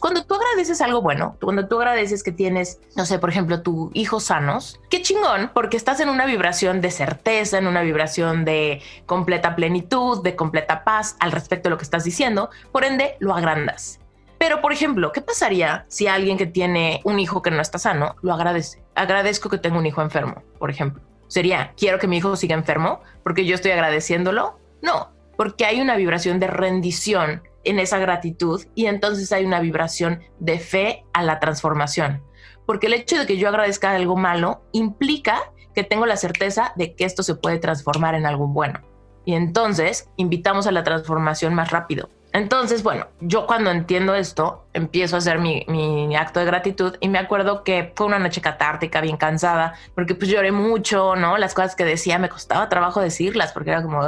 [0.00, 3.90] Cuando tú agradeces algo bueno, cuando tú agradeces que tienes, no sé, por ejemplo, tu
[3.94, 8.80] hijos sanos, qué chingón, porque estás en una vibración de certeza, en una vibración de
[9.06, 13.34] completa plenitud, de completa paz al respecto de lo que estás diciendo, por ende lo
[13.34, 14.00] agrandas.
[14.38, 18.16] Pero, por ejemplo, ¿qué pasaría si alguien que tiene un hijo que no está sano
[18.22, 18.82] lo agradece?
[18.96, 21.00] Agradezco que tengo un hijo enfermo, por ejemplo.
[21.28, 24.58] Sería, quiero que mi hijo siga enfermo porque yo estoy agradeciéndolo.
[24.82, 30.20] No, porque hay una vibración de rendición en esa gratitud y entonces hay una vibración
[30.38, 32.22] de fe a la transformación.
[32.64, 35.40] Porque el hecho de que yo agradezca algo malo implica
[35.74, 38.82] que tengo la certeza de que esto se puede transformar en algo bueno.
[39.24, 42.08] Y entonces invitamos a la transformación más rápido.
[42.32, 47.18] Entonces, bueno, yo cuando entiendo esto, empiezo a hacer mi, acto de gratitud y me
[47.18, 51.36] acuerdo que fue una noche catártica, bien cansada, porque pues lloré mucho, ¿no?
[51.36, 54.00] Las cosas que decía me costaba trabajo decirlas porque era como,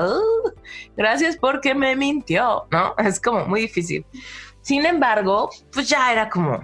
[0.96, 2.94] gracias porque me mintió, ¿no?
[3.04, 4.06] Es como muy difícil.
[4.62, 6.62] Sin embargo, pues ya era como,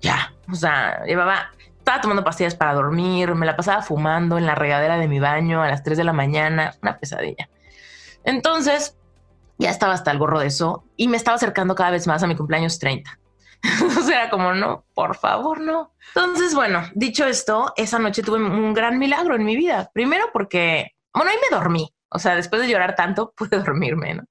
[0.00, 4.54] ya, o sea, llevaba, estaba tomando pastillas para dormir, me la pasaba fumando en la
[4.54, 7.48] regadera de mi baño a las 3 de la mañana, una pesadilla.
[8.22, 8.96] Entonces,
[9.62, 12.26] ya estaba hasta el gorro de eso y me estaba acercando cada vez más a
[12.26, 13.18] mi cumpleaños 30.
[13.98, 15.94] o sea, como no, por favor, no.
[16.14, 19.90] Entonces, bueno, dicho esto, esa noche tuve un gran milagro en mi vida.
[19.94, 21.94] Primero porque, bueno, ahí me dormí.
[22.10, 24.24] O sea, después de llorar tanto, pude dormirme, ¿no?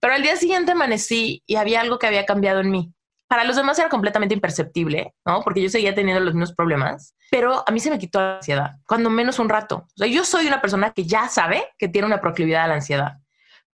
[0.00, 2.92] Pero al día siguiente amanecí y había algo que había cambiado en mí.
[3.28, 5.40] Para los demás era completamente imperceptible, ¿no?
[5.42, 8.72] Porque yo seguía teniendo los mismos problemas, pero a mí se me quitó la ansiedad,
[8.86, 9.86] cuando menos un rato.
[9.96, 13.21] Yo soy una persona que ya sabe que tiene una proclividad a la ansiedad.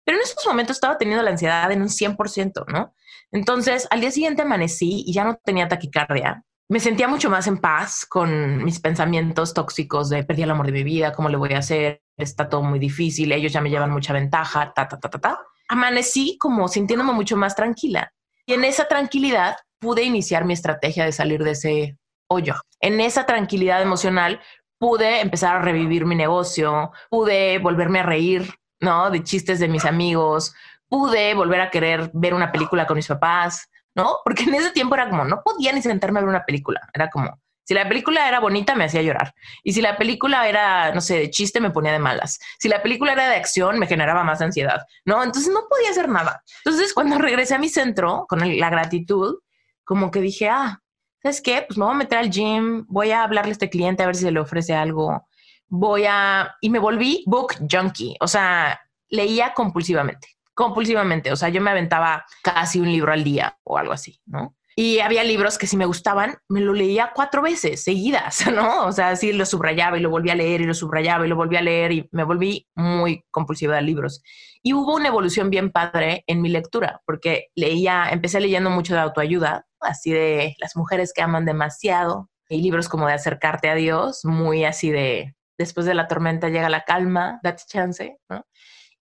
[0.04, 2.94] Pero en esos momentos estaba teniendo la ansiedad en un 100%, ¿no?
[3.30, 6.44] Entonces, al día siguiente amanecí y ya no tenía taquicardia.
[6.68, 10.72] Me sentía mucho más en paz con mis pensamientos tóxicos de perdí el amor de
[10.72, 13.90] mi vida, cómo le voy a hacer, está todo muy difícil, ellos ya me llevan
[13.90, 15.38] mucha ventaja, ta, ta, ta, ta, ta.
[15.68, 18.12] Amanecí como sintiéndome mucho más tranquila.
[18.46, 22.54] Y en esa tranquilidad pude iniciar mi estrategia de salir de ese hoyo.
[22.80, 24.40] En esa tranquilidad emocional
[24.78, 29.10] pude empezar a revivir mi negocio, pude volverme a reír ¿no?
[29.10, 30.54] De chistes de mis amigos.
[30.88, 34.18] Pude volver a querer ver una película con mis papás, ¿no?
[34.24, 36.80] Porque en ese tiempo era como, no podía ni sentarme a ver una película.
[36.92, 39.34] Era como, si la película era bonita, me hacía llorar.
[39.62, 42.38] Y si la película era, no sé, de chiste, me ponía de malas.
[42.58, 45.22] Si la película era de acción, me generaba más ansiedad, ¿no?
[45.22, 46.42] Entonces no podía hacer nada.
[46.64, 49.36] Entonces, cuando regresé a mi centro con la gratitud,
[49.84, 50.80] como que dije, ah,
[51.22, 51.64] ¿sabes qué?
[51.66, 54.16] Pues me voy a meter al gym, voy a hablarle a este cliente a ver
[54.16, 55.26] si se le ofrece algo
[55.72, 56.54] voy a...
[56.60, 62.24] Y me volví book junkie, o sea, leía compulsivamente, compulsivamente, o sea, yo me aventaba
[62.42, 64.54] casi un libro al día o algo así, ¿no?
[64.74, 68.86] Y había libros que si me gustaban, me lo leía cuatro veces seguidas, ¿no?
[68.86, 71.36] O sea, así lo subrayaba y lo volví a leer y lo subrayaba y lo
[71.36, 74.22] volví a leer y me volví muy compulsiva de libros.
[74.62, 79.00] Y hubo una evolución bien padre en mi lectura, porque leía, empecé leyendo mucho de
[79.00, 84.20] autoayuda, así de las mujeres que aman demasiado, y libros como de acercarte a Dios,
[84.24, 88.46] muy así de después de la tormenta llega la calma, date chance, ¿no?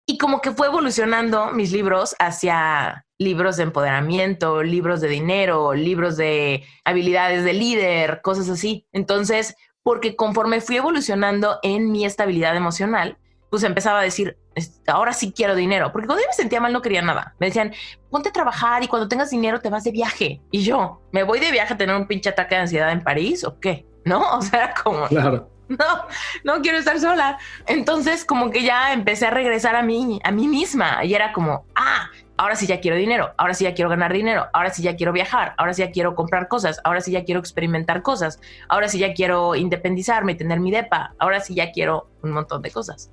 [0.08, 6.16] Y como que fue evolucionando mis libros hacia libros de empoderamiento, libros de dinero, libros
[6.16, 8.86] de habilidades de líder, cosas así.
[8.92, 13.18] Entonces, porque conforme fui evolucionando en mi estabilidad emocional,
[13.50, 14.38] pues empezaba a decir,
[14.86, 17.34] ahora sí quiero dinero, porque cuando yo me sentía mal no quería nada.
[17.40, 17.72] Me decían,
[18.08, 20.40] ponte a trabajar y cuando tengas dinero te vas de viaje.
[20.52, 23.42] Y yo, ¿me voy de viaje a tener un pinche ataque de ansiedad en París
[23.42, 23.86] o qué?
[24.04, 24.20] ¿No?
[24.38, 25.08] O sea, como...
[25.08, 26.06] Claro no,
[26.44, 27.38] no quiero estar sola.
[27.66, 31.64] Entonces como que ya empecé a regresar a mí, a mí misma y era como,
[31.74, 34.96] ah, ahora sí ya quiero dinero, ahora sí ya quiero ganar dinero, ahora sí ya
[34.96, 38.88] quiero viajar, ahora sí ya quiero comprar cosas, ahora sí ya quiero experimentar cosas, ahora
[38.88, 43.10] sí ya quiero independizarme, tener mi depa, ahora sí ya quiero un montón de cosas.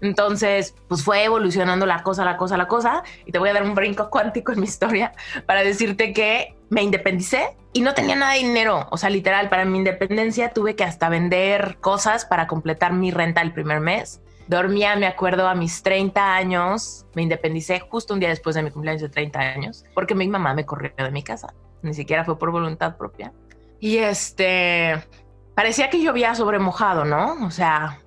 [0.00, 3.04] Entonces, pues fue evolucionando la cosa, la cosa, la cosa.
[3.24, 5.12] Y te voy a dar un brinco cuántico en mi historia
[5.46, 8.86] para decirte que me independicé y no tenía nada de dinero.
[8.90, 13.42] O sea, literal, para mi independencia tuve que hasta vender cosas para completar mi renta
[13.42, 14.22] el primer mes.
[14.48, 17.04] Dormía, me acuerdo, a mis 30 años.
[17.14, 20.54] Me independicé justo un día después de mi cumpleaños de 30 años porque mi mamá
[20.54, 21.52] me corrió de mi casa.
[21.82, 23.34] Ni siquiera fue por voluntad propia.
[23.78, 25.04] Y este,
[25.54, 27.36] parecía que yo había sobremojado, ¿no?
[27.44, 28.00] O sea,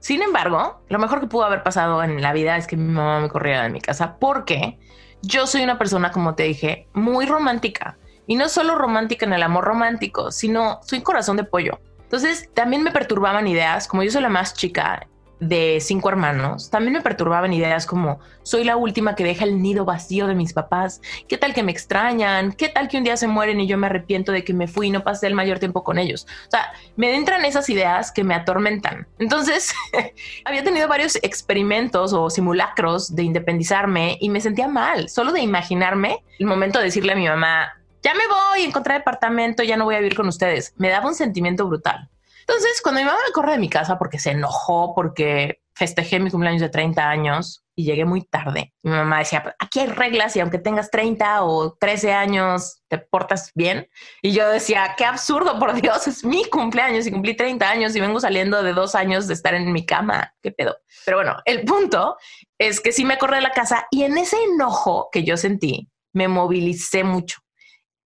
[0.00, 3.20] sin embargo, lo mejor que pudo haber pasado en la vida es que mi mamá
[3.20, 4.78] me corriera de mi casa porque
[5.22, 7.96] yo soy una persona, como te dije, muy romántica.
[8.26, 11.80] Y no solo romántica en el amor romántico, sino soy corazón de pollo.
[12.02, 15.08] Entonces también me perturbaban ideas, como yo soy la más chica
[15.42, 19.84] de cinco hermanos, también me perturbaban ideas como soy la última que deja el nido
[19.84, 23.26] vacío de mis papás, qué tal que me extrañan, qué tal que un día se
[23.26, 25.82] mueren y yo me arrepiento de que me fui y no pasé el mayor tiempo
[25.82, 26.28] con ellos.
[26.46, 29.08] O sea, me entran esas ideas que me atormentan.
[29.18, 29.74] Entonces,
[30.44, 36.22] había tenido varios experimentos o simulacros de independizarme y me sentía mal, solo de imaginarme
[36.38, 39.94] el momento de decirle a mi mamá, ya me voy, encontrar departamento, ya no voy
[39.94, 40.74] a vivir con ustedes.
[40.76, 42.10] Me daba un sentimiento brutal.
[42.40, 46.30] Entonces, cuando mi mamá me corre de mi casa porque se enojó, porque festejé mi
[46.30, 48.74] cumpleaños de 30 años y llegué muy tarde.
[48.82, 53.52] Mi mamá decía, aquí hay reglas y aunque tengas 30 o 13 años, te portas
[53.54, 53.88] bien.
[54.20, 58.00] Y yo decía, qué absurdo, por Dios, es mi cumpleaños y cumplí 30 años y
[58.00, 60.34] vengo saliendo de dos años de estar en mi cama.
[60.42, 60.76] ¿Qué pedo?
[61.06, 62.16] Pero bueno, el punto
[62.58, 65.88] es que sí me corrí de la casa y en ese enojo que yo sentí,
[66.12, 67.41] me movilicé mucho.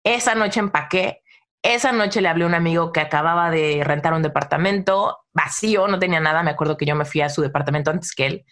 [0.06, 1.24] Esa noche empaqué,
[1.64, 5.98] esa noche le hablé a un amigo que acababa de rentar un departamento vacío, no
[5.98, 6.44] tenía nada.
[6.44, 8.44] Me acuerdo que yo me fui a su departamento antes que él.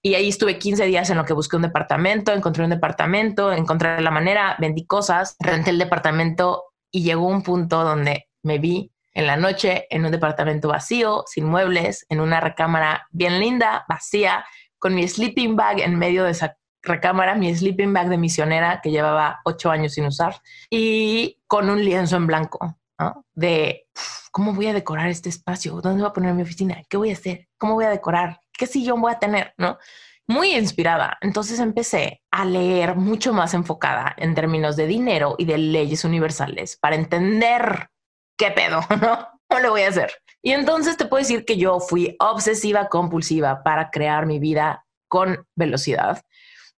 [0.00, 4.00] Y ahí estuve 15 días en lo que busqué un departamento, encontré un departamento, encontré
[4.00, 9.26] la manera, vendí cosas, renté el departamento y llegó un punto donde me vi en
[9.26, 14.46] la noche en un departamento vacío, sin muebles, en una recámara bien linda, vacía,
[14.78, 18.90] con mi sleeping bag en medio de esa recámara, mi sleeping bag de misionera que
[18.90, 23.24] llevaba ocho años sin usar y con un lienzo en blanco, ¿no?
[23.34, 23.86] De
[24.30, 27.14] cómo voy a decorar este espacio, dónde voy a poner mi oficina, qué voy a
[27.14, 29.78] hacer, cómo voy a decorar, qué sillón voy a tener, ¿no?
[30.26, 31.18] Muy inspirada.
[31.20, 36.76] Entonces empecé a leer mucho más enfocada en términos de dinero y de leyes universales
[36.76, 37.90] para entender
[38.36, 39.28] qué pedo, ¿no?
[39.48, 40.12] ¿Cómo lo voy a hacer?
[40.42, 45.46] Y entonces te puedo decir que yo fui obsesiva compulsiva para crear mi vida con
[45.54, 46.22] velocidad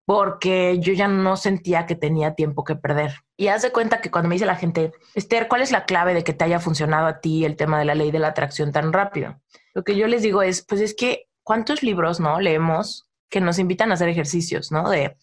[0.05, 3.15] porque yo ya no sentía que tenía tiempo que perder.
[3.37, 6.15] Y haz de cuenta que cuando me dice la gente, Esther, ¿cuál es la clave
[6.15, 8.73] de que te haya funcionado a ti el tema de la ley de la atracción
[8.73, 9.41] tan rápido?
[9.75, 13.59] Lo que yo les digo es, pues es que, ¿cuántos libros no leemos que nos
[13.59, 14.91] invitan a hacer ejercicios, no?
[14.91, 15.17] De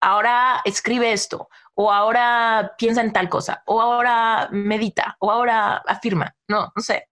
[0.00, 6.34] ahora escribe esto, o ahora piensa en tal cosa, o ahora medita, o ahora afirma,
[6.48, 7.08] no, no sé.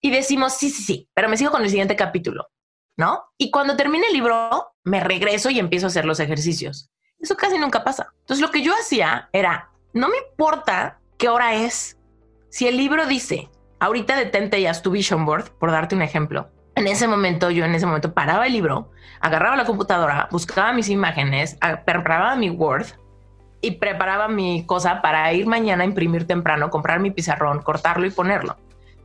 [0.00, 2.48] Y decimos, sí, sí, sí, pero me sigo con el siguiente capítulo.
[2.98, 3.24] ¿No?
[3.38, 6.90] Y cuando termine el libro, me regreso y empiezo a hacer los ejercicios.
[7.18, 8.12] Eso casi nunca pasa.
[8.20, 11.96] Entonces lo que yo hacía era, no me importa qué hora es.
[12.50, 13.48] Si el libro dice,
[13.80, 16.50] ahorita detente ya tu vision board, por darte un ejemplo.
[16.74, 18.90] En ese momento, yo en ese momento paraba el libro,
[19.20, 22.86] agarraba la computadora, buscaba mis imágenes, preparaba mi Word
[23.60, 28.10] y preparaba mi cosa para ir mañana a imprimir temprano, comprar mi pizarrón, cortarlo y
[28.10, 28.56] ponerlo.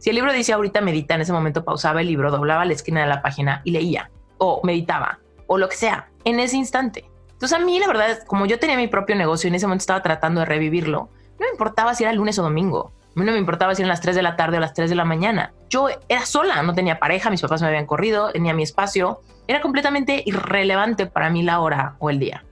[0.03, 2.99] Si el libro dice ahorita medita, en ese momento pausaba el libro, doblaba la esquina
[2.99, 7.09] de la página y leía, o meditaba, o lo que sea, en ese instante.
[7.31, 9.83] Entonces a mí la verdad, como yo tenía mi propio negocio y en ese momento
[9.83, 11.07] estaba tratando de revivirlo,
[11.39, 12.91] no me importaba si era lunes o domingo.
[13.15, 14.89] A mí no me importaba si eran las 3 de la tarde o las 3
[14.89, 15.53] de la mañana.
[15.69, 19.21] Yo era sola, no tenía pareja, mis papás me habían corrido, tenía mi espacio.
[19.47, 22.43] Era completamente irrelevante para mí la hora o el día.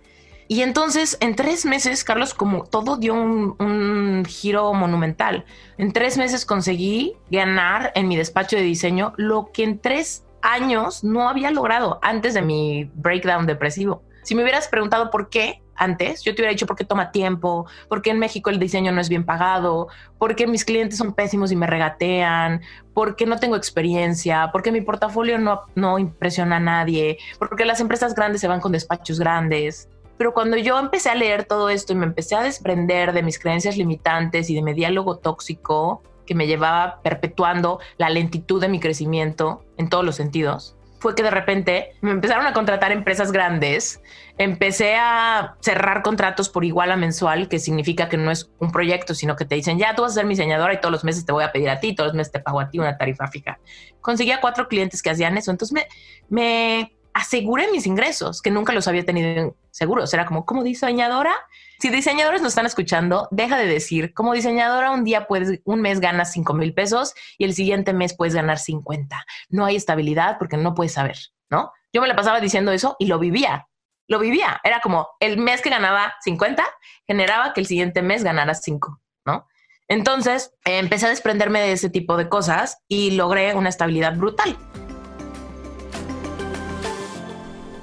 [0.52, 5.46] Y entonces, en tres meses, Carlos, como todo dio un, giro monumental.
[5.78, 11.06] En tres meses conseguí ganar en mi despacho de diseño lo que en tres años
[11.06, 14.04] no había logrado antes de mi breakdown depresivo.
[14.24, 17.66] Si me hubieras preguntado por qué antes, yo te hubiera dicho por qué toma tiempo,
[17.88, 19.88] por qué en México el diseño no es bien pagado,
[20.18, 22.60] por qué mis clientes son pésimos y me regatean,
[22.94, 27.56] por qué no tengo experiencia, por qué mi portafolio no, no impresiona a nadie, por
[27.56, 29.88] qué las empresas grandes se van con despachos grandes.
[30.22, 33.40] Pero cuando yo empecé a leer todo esto y me empecé a desprender de mis
[33.40, 38.80] creencias limitantes y de mi diálogo tóxico que me llevaba perpetuando la lentitud de mi
[38.80, 44.00] crecimiento en todos los sentidos, fue que de repente me empezaron a contratar empresas grandes,
[44.38, 49.16] empecé a cerrar contratos por igual a mensual, que significa que no es un proyecto,
[49.16, 51.26] sino que te dicen, ya tú vas a ser mi diseñadora y todos los meses
[51.26, 53.28] te voy a pedir a ti, todos los meses te pago a ti una tarifa
[53.28, 53.58] fija.
[54.02, 55.88] Conseguía cuatro clientes que hacían eso, entonces me,
[56.30, 60.14] me aseguré mis ingresos, que nunca los había tenido seguros.
[60.14, 61.34] Era como, como diseñadora,
[61.80, 66.00] si diseñadores nos están escuchando, deja de decir, como diseñadora un día puedes, un mes
[66.00, 69.26] ganas 5 mil pesos y el siguiente mes puedes ganar 50.
[69.50, 71.18] No hay estabilidad porque no puedes saber,
[71.50, 71.72] ¿no?
[71.92, 73.68] Yo me la pasaba diciendo eso y lo vivía,
[74.08, 74.62] lo vivía.
[74.64, 76.64] Era como el mes que ganaba 50
[77.08, 79.48] generaba que el siguiente mes ganara 5, ¿no?
[79.88, 84.56] Entonces empecé a desprenderme de ese tipo de cosas y logré una estabilidad brutal.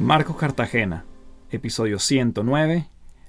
[0.01, 1.05] Marcos Cartagena,
[1.51, 2.87] episodio 109,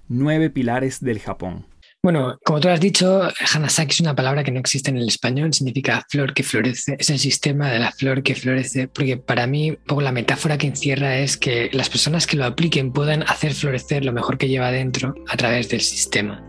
[0.08, 1.66] Nueve Pilares del Japón.
[2.04, 5.52] Bueno, como tú has dicho, Hanasaki es una palabra que no existe en el español,
[5.52, 9.78] significa flor que florece, es el sistema de la flor que florece, porque para mí,
[9.88, 14.06] poco la metáfora que encierra es que las personas que lo apliquen puedan hacer florecer
[14.06, 16.48] lo mejor que lleva dentro a través del sistema.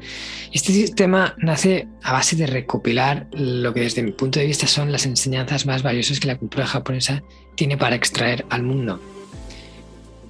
[0.52, 4.92] Este sistema nace a base de recopilar lo que desde mi punto de vista son
[4.92, 7.22] las enseñanzas más valiosas que la cultura japonesa
[7.54, 9.00] tiene para extraer al mundo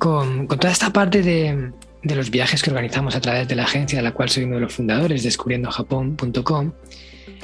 [0.01, 1.72] con, toda esta parte de,
[2.03, 4.62] los viajes que organizamos a través de la agencia de la cual soy uno de
[4.62, 6.72] los fundadores, descubriendojapón.com,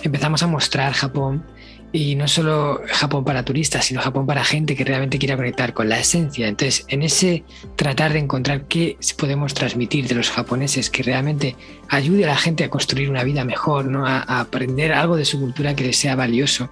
[0.03, 1.45] empezamos a mostrar Japón
[1.93, 5.91] y no solo Japón para turistas, sino Japón para gente que realmente quiera conectar con
[5.91, 6.49] la esencia.
[6.49, 7.45] Entonces, en ese
[7.77, 11.57] tratar de encontrar qué podemos transmitir de los japoneses que realmente
[11.89, 14.07] ayude a la gente a construir una vida mejor, ¿no?
[14.07, 16.71] a, a aprender algo de su cultura que les sea valioso,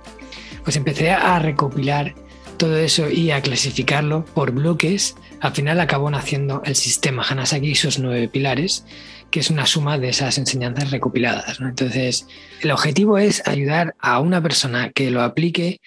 [0.64, 2.14] pues empecé a recopilar
[2.56, 7.74] todo eso y a clasificarlo por bloques, al final acabó naciendo el sistema Hanasaki y
[7.74, 8.86] sus nueve pilares,
[9.30, 11.60] que es una suma de esas enseñanzas recopiladas.
[11.60, 12.26] Entonces,
[12.62, 15.82] el objetivo es ayudar a una persona que lo aplique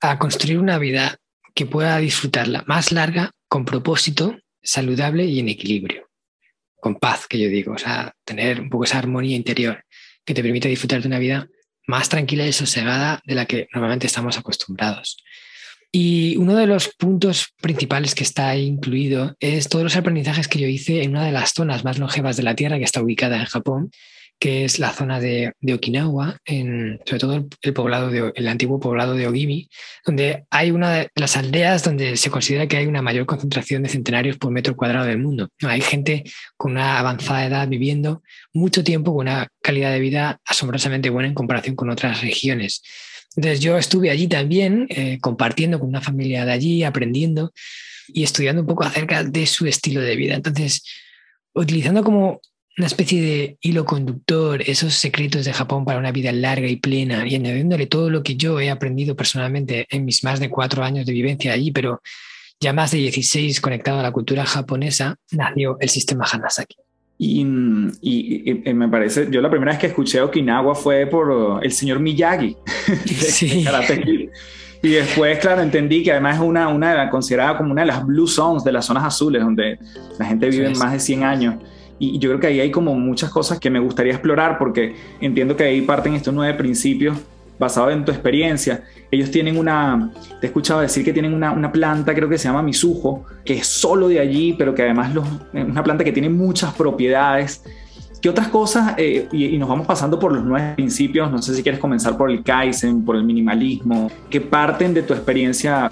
[0.00, 1.16] a construir una vida
[1.56, 6.08] que pueda disfrutarla más larga, con propósito, saludable y en equilibrio,
[6.76, 9.84] con paz, que yo digo, o sea, tener un poco esa armonía interior
[10.24, 11.48] que te permite disfrutar de una vida
[11.84, 15.16] más tranquila y sosegada de la que normalmente estamos acostumbrados.
[15.92, 20.68] Y uno de los puntos principales que está incluido es todos los aprendizajes que yo
[20.68, 23.46] hice en una de las zonas más longevas de la Tierra, que está ubicada en
[23.46, 23.90] Japón,
[24.40, 29.14] que es la zona de, Okinawa, en, sobre todo el, poblado de, el antiguo poblado
[29.14, 29.68] de Ogimi,
[30.06, 33.90] donde hay una de las aldeas donde se considera que hay una mayor concentración de
[33.90, 35.50] centenarios por metro cuadrado del mundo.
[35.62, 36.24] Hay gente
[36.56, 38.22] con una avanzada edad viviendo
[38.54, 42.82] mucho tiempo con una calidad de vida asombrosamente buena en comparación con otras regiones.
[43.36, 47.52] Entonces yo estuve allí también, eh, compartiendo con una familia de allí, aprendiendo
[48.08, 50.34] y estudiando un poco acerca de su estilo de vida.
[50.34, 50.82] Entonces,
[51.54, 52.40] utilizando como
[52.76, 57.26] una especie de hilo conductor, esos secretos de Japón para una vida larga y plena,
[57.26, 61.06] y añadiéndole todo lo que yo he aprendido personalmente en mis más de cuatro años
[61.06, 62.00] de vivencia allí, pero
[62.58, 66.76] ya más de 16 conectado a la cultura japonesa, nació el sistema Hanasaki.
[67.22, 67.44] Y,
[68.00, 72.56] y, me parece, yo la primera vez que escuché Okinawa fue por el señor Miyagi,
[73.04, 73.66] sí.
[74.82, 78.26] Y después, claro, entendí que además es una, una considerada como una de las blue
[78.26, 79.78] zones de las zonas azules, donde
[80.18, 81.56] la gente vive más de 100 años.
[81.98, 85.54] Y yo creo que ahí hay como muchas cosas que me gustaría explorar porque entiendo
[85.54, 87.18] que ahí parten estos nueve principios
[87.60, 88.82] basados en tu experiencia.
[89.10, 92.48] Ellos tienen una, te he escuchado decir que tienen una, una planta, creo que se
[92.48, 95.14] llama Misujo, que es solo de allí, pero que además
[95.52, 97.62] es una planta que tiene muchas propiedades.
[98.22, 98.94] ¿Qué otras cosas?
[98.96, 101.30] Eh, y, y, nos vamos pasando por los nueve principios.
[101.30, 105.14] No sé si quieres comenzar por el Kaizen, por el minimalismo, que parten de tu
[105.14, 105.90] experiencia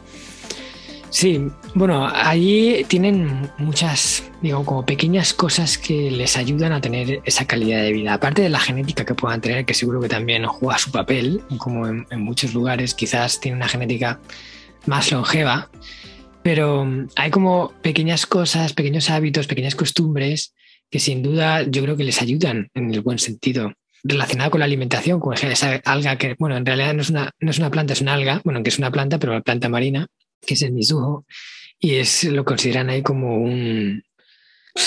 [1.11, 7.47] Sí, bueno, allí tienen muchas, digo, como pequeñas cosas que les ayudan a tener esa
[7.47, 8.15] calidad de vida.
[8.15, 11.87] Aparte de la genética que puedan tener, que seguro que también juega su papel, como
[11.87, 14.21] en, muchos lugares, quizás tiene una genética
[14.87, 15.71] más longeva,
[16.43, 20.55] pero hay como pequeñas cosas, pequeños hábitos, pequeñas costumbres
[20.91, 23.73] que sin duda yo creo que les ayudan en el buen sentido
[24.03, 27.51] relacionado con la alimentación, con esa alga que, bueno, en realidad no es una, no
[27.51, 30.07] es una planta, es una alga, bueno, que es una planta, pero una planta marina,
[30.45, 31.25] que es el Mizuho,
[31.79, 34.03] y es, lo consideran ahí como un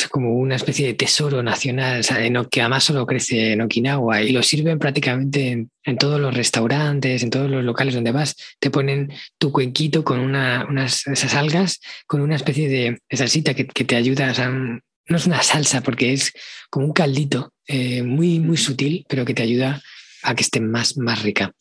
[0.10, 2.06] como una especie de tesoro nacional,
[2.50, 7.30] que además solo crece en Okinawa y lo sirven prácticamente en, todos los restaurantes, en
[7.30, 12.22] todos los locales donde vas, te ponen tu cuenquito con una, unas esas algas, con
[12.22, 16.32] una especie de salsita que, te ayuda, no es una salsa porque es
[16.70, 19.82] como un caldito eh, muy, muy sutil, pero que te ayuda
[20.24, 21.54] a que esté más, más rica.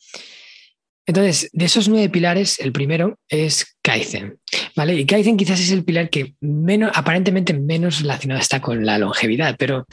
[1.11, 4.39] Entonces, de esos nueve pilares, el primero es Kaizen.
[4.77, 4.95] ¿vale?
[4.95, 9.57] Y Kaizen quizás es el pilar que menos, aparentemente menos relacionado está con la longevidad,
[9.59, 9.85] pero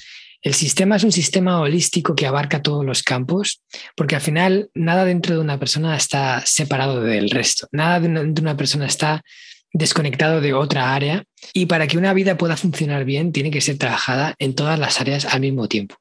[0.42, 3.64] el sistema es un sistema holístico que abarca todos los campos,
[3.96, 8.56] porque al final nada dentro de una persona está separado del resto, nada de una
[8.56, 9.24] persona está
[9.72, 13.76] desconectado de otra área y para que una vida pueda funcionar bien tiene que ser
[13.76, 15.96] trabajada en todas las áreas al mismo tiempo.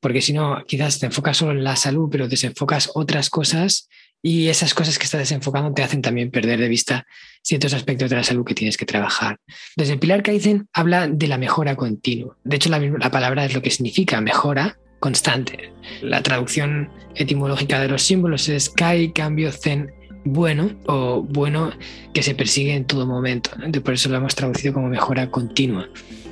[0.00, 3.88] Porque si no, quizás te enfocas solo en la salud, pero desenfocas otras cosas
[4.22, 7.06] y esas cosas que estás desenfocando te hacen también perder de vista
[7.42, 9.38] ciertos aspectos de la salud que tienes que trabajar.
[9.76, 12.36] Desde el pilar Kaizen habla de la mejora continua.
[12.44, 15.72] De hecho, la, la palabra es lo que significa mejora constante.
[16.02, 19.92] La traducción etimológica de los símbolos es Kai, cambio, Zen,
[20.24, 21.72] bueno o bueno
[22.12, 23.50] que se persigue en todo momento.
[23.84, 25.88] Por eso lo hemos traducido como mejora continua.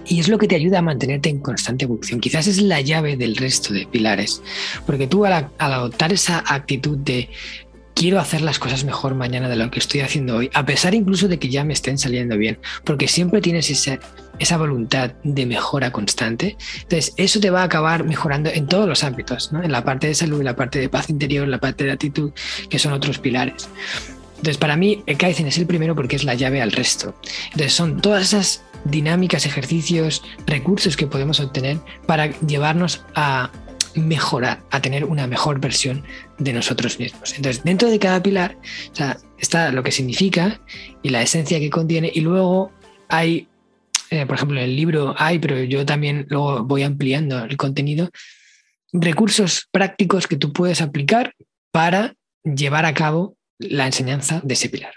[0.08, 2.20] Y es lo que te ayuda a mantenerte en constante evolución.
[2.20, 4.40] Quizás es la llave del resto de pilares.
[4.86, 7.28] Porque tú al adoptar esa actitud de
[7.96, 11.28] quiero hacer las cosas mejor mañana de lo que estoy haciendo hoy, a pesar incluso
[11.28, 13.98] de que ya me estén saliendo bien, porque siempre tienes esa,
[14.38, 16.58] esa voluntad de mejora constante.
[16.82, 19.62] Entonces, eso te va a acabar mejorando en todos los ámbitos, ¿no?
[19.62, 21.92] en la parte de salud, en la parte de paz interior, en la parte de
[21.92, 22.32] actitud,
[22.68, 23.70] que son otros pilares.
[24.36, 27.18] Entonces, para mí, el Kaizen es el primero porque es la llave al resto.
[27.46, 33.50] Entonces, son todas esas dinámicas, ejercicios, recursos que podemos obtener para llevarnos a
[33.94, 36.04] mejorar, a tener una mejor versión
[36.38, 37.34] de nosotros mismos.
[37.34, 38.58] Entonces, dentro de cada pilar
[39.38, 40.60] está lo que significa
[41.02, 42.72] y la esencia que contiene y luego
[43.08, 43.48] hay,
[44.10, 48.10] eh, por ejemplo, en el libro hay, pero yo también luego voy ampliando el contenido,
[48.92, 51.34] recursos prácticos que tú puedes aplicar
[51.70, 54.92] para llevar a cabo la enseñanza de ese pilar.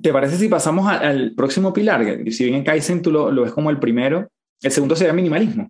[0.00, 2.02] ¿Te parece si pasamos al próximo pilar?
[2.30, 4.30] Si bien en Kaizen tú lo, lo ves como el primero,
[4.62, 5.68] el segundo sería minimalismo.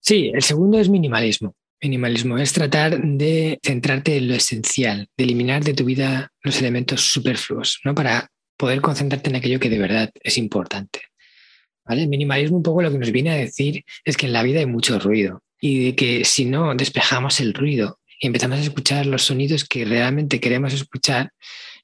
[0.00, 1.54] Sí, el segundo es minimalismo.
[1.82, 7.00] Minimalismo es tratar de centrarte en lo esencial, de eliminar de tu vida los elementos
[7.12, 7.92] superfluos, ¿no?
[7.92, 11.00] Para poder concentrarte en aquello que de verdad es importante.
[11.84, 12.02] ¿Vale?
[12.02, 14.60] El minimalismo un poco lo que nos viene a decir es que en la vida
[14.60, 19.06] hay mucho ruido y de que si no despejamos el ruido y empezamos a escuchar
[19.06, 21.32] los sonidos que realmente queremos escuchar,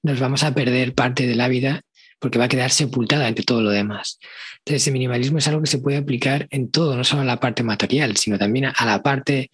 [0.04, 1.82] nos vamos a perder parte de la vida
[2.18, 4.18] porque va a quedar sepultada entre todo lo demás.
[4.58, 7.40] Entonces, el minimalismo es algo que se puede aplicar en todo, no solo a la
[7.40, 9.50] parte material, sino también a la parte,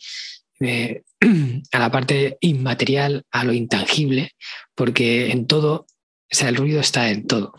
[0.61, 4.33] a la parte inmaterial, a lo intangible,
[4.75, 5.87] porque en todo, o
[6.35, 7.55] sea, el ruido está en todo.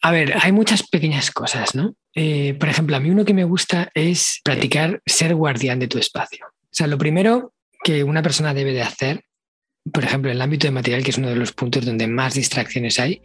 [0.00, 1.94] A ver, hay muchas pequeñas cosas, ¿no?
[2.14, 5.98] Eh, por ejemplo, a mí uno que me gusta es practicar ser guardián de tu
[5.98, 6.46] espacio.
[6.46, 7.52] O sea, lo primero
[7.82, 9.24] que una persona debe de hacer,
[9.92, 12.34] por ejemplo, en el ámbito de material, que es uno de los puntos donde más
[12.34, 13.22] distracciones hay,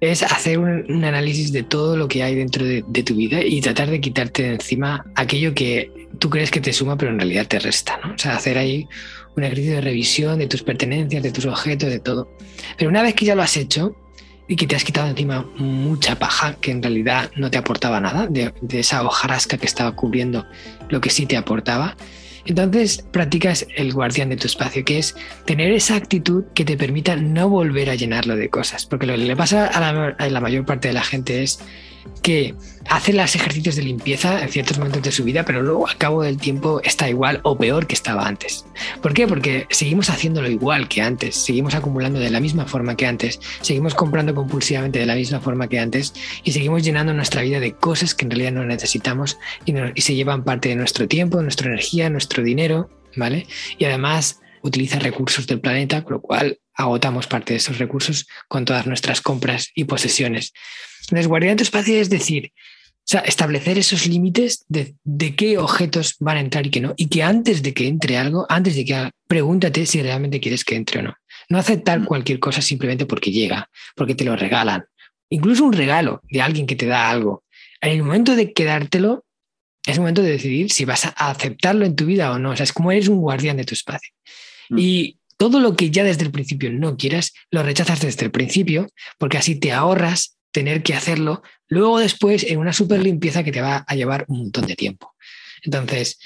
[0.00, 3.90] es hacer un, análisis de todo lo que hay dentro de, tu vida y tratar
[3.90, 7.58] de quitarte de encima aquello que tú crees que te suma, pero en realidad te
[7.58, 8.00] resta.
[8.02, 8.14] ¿no?
[8.14, 8.88] O sea, hacer ahí
[9.36, 12.34] un ejercicio de revisión de tus pertenencias, de tus objetos, de todo.
[12.78, 13.94] Pero una vez que ya lo has hecho
[14.48, 18.26] y que te has quitado encima mucha paja que en realidad no te aportaba nada,
[18.26, 20.46] de, de esa hojarasca que estaba cubriendo
[20.88, 21.96] lo que sí te aportaba,
[22.50, 27.16] entonces practicas el guardián de tu espacio, que es tener esa actitud que te permita
[27.16, 28.86] no volver a llenarlo de cosas.
[28.86, 31.60] Porque lo que le pasa a la, a la mayor parte de la gente es
[32.22, 32.54] que
[32.88, 36.22] hace los ejercicios de limpieza en ciertos momentos de su vida, pero luego al cabo
[36.22, 38.64] del tiempo está igual o peor que estaba antes.
[39.00, 39.26] ¿Por qué?
[39.26, 43.94] Porque seguimos haciéndolo igual que antes, seguimos acumulando de la misma forma que antes, seguimos
[43.94, 46.12] comprando compulsivamente de la misma forma que antes
[46.44, 50.44] y seguimos llenando nuestra vida de cosas que en realidad no necesitamos y, se llevan
[50.44, 53.46] parte de nuestro tiempo, nuestra energía, nuestro dinero, ¿vale?
[53.78, 58.64] Y además utiliza recursos del planeta, con lo cual agotamos parte de esos recursos con
[58.64, 60.52] todas nuestras compras y posesiones.
[61.02, 64.94] Entonces, guardián tu espacio es decir, o sea, establecer esos límites de,
[65.34, 66.94] qué objetos van a entrar y qué no.
[66.96, 70.76] Y que antes de que entre algo, antes de que pregúntate si realmente quieres que
[70.76, 71.14] entre o no.
[71.48, 72.04] No aceptar mm.
[72.04, 74.84] cualquier cosa simplemente porque llega, porque te lo regalan.
[75.28, 77.42] Incluso un regalo de alguien que te da algo.
[77.80, 79.24] En el momento de quedártelo,
[79.84, 82.50] es el momento de decidir si vas a aceptarlo en tu vida o no.
[82.50, 84.12] O sea, es como eres un guardián de tu espacio.
[84.68, 84.78] Mm.
[84.78, 88.86] Y todo lo que ya desde el principio no quieras, lo rechazas desde el principio,
[89.18, 93.60] porque así te ahorras tener que hacerlo luego después en una super limpieza que te
[93.60, 95.14] va a llevar un montón de tiempo.
[95.62, 96.18] Entonces,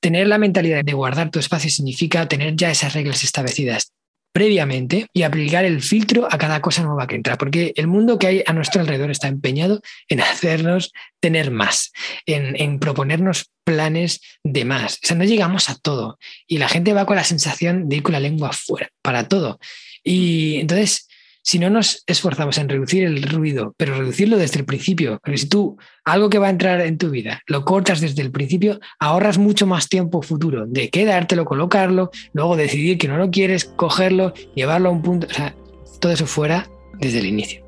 [0.00, 3.92] tener la mentalidad de guardar tu espacio significa tener ya esas reglas establecidas
[4.32, 8.26] previamente y aplicar el filtro a cada cosa nueva que entra, porque el mundo que
[8.28, 11.92] hay a nuestro alrededor está empeñado en hacernos tener más,
[12.26, 14.94] en, en, proponernos planes de más.
[15.02, 18.02] O sea, no llegamos a todo y la gente va con la sensación de ir
[18.02, 19.58] con la lengua afuera para todo.
[20.02, 21.08] Y entonces
[21.42, 25.48] si no nos esforzamos en reducir el ruido, pero reducirlo desde el principio, porque si
[25.48, 29.38] tú algo que va a entrar en tu vida lo cortas desde el principio, ahorras
[29.38, 34.88] mucho más tiempo futuro de quedártelo, colocarlo, luego decidir que no lo quieres, cogerlo, llevarlo
[34.88, 35.54] a un punto, o sea,
[36.00, 36.68] todo eso fuera
[36.98, 37.64] desde el inicio.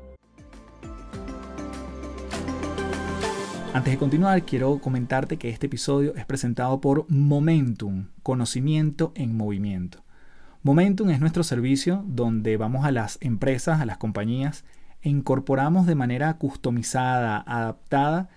[3.73, 10.03] Antes de continuar, quiero comentarte que este episodio es presentado por Momentum, conocimiento en movimiento.
[10.65, 14.63] Momentum es nuestro servicio donde vamos a las empresas, a las compañías
[15.01, 18.29] e incorporamos de manera customizada, adaptada,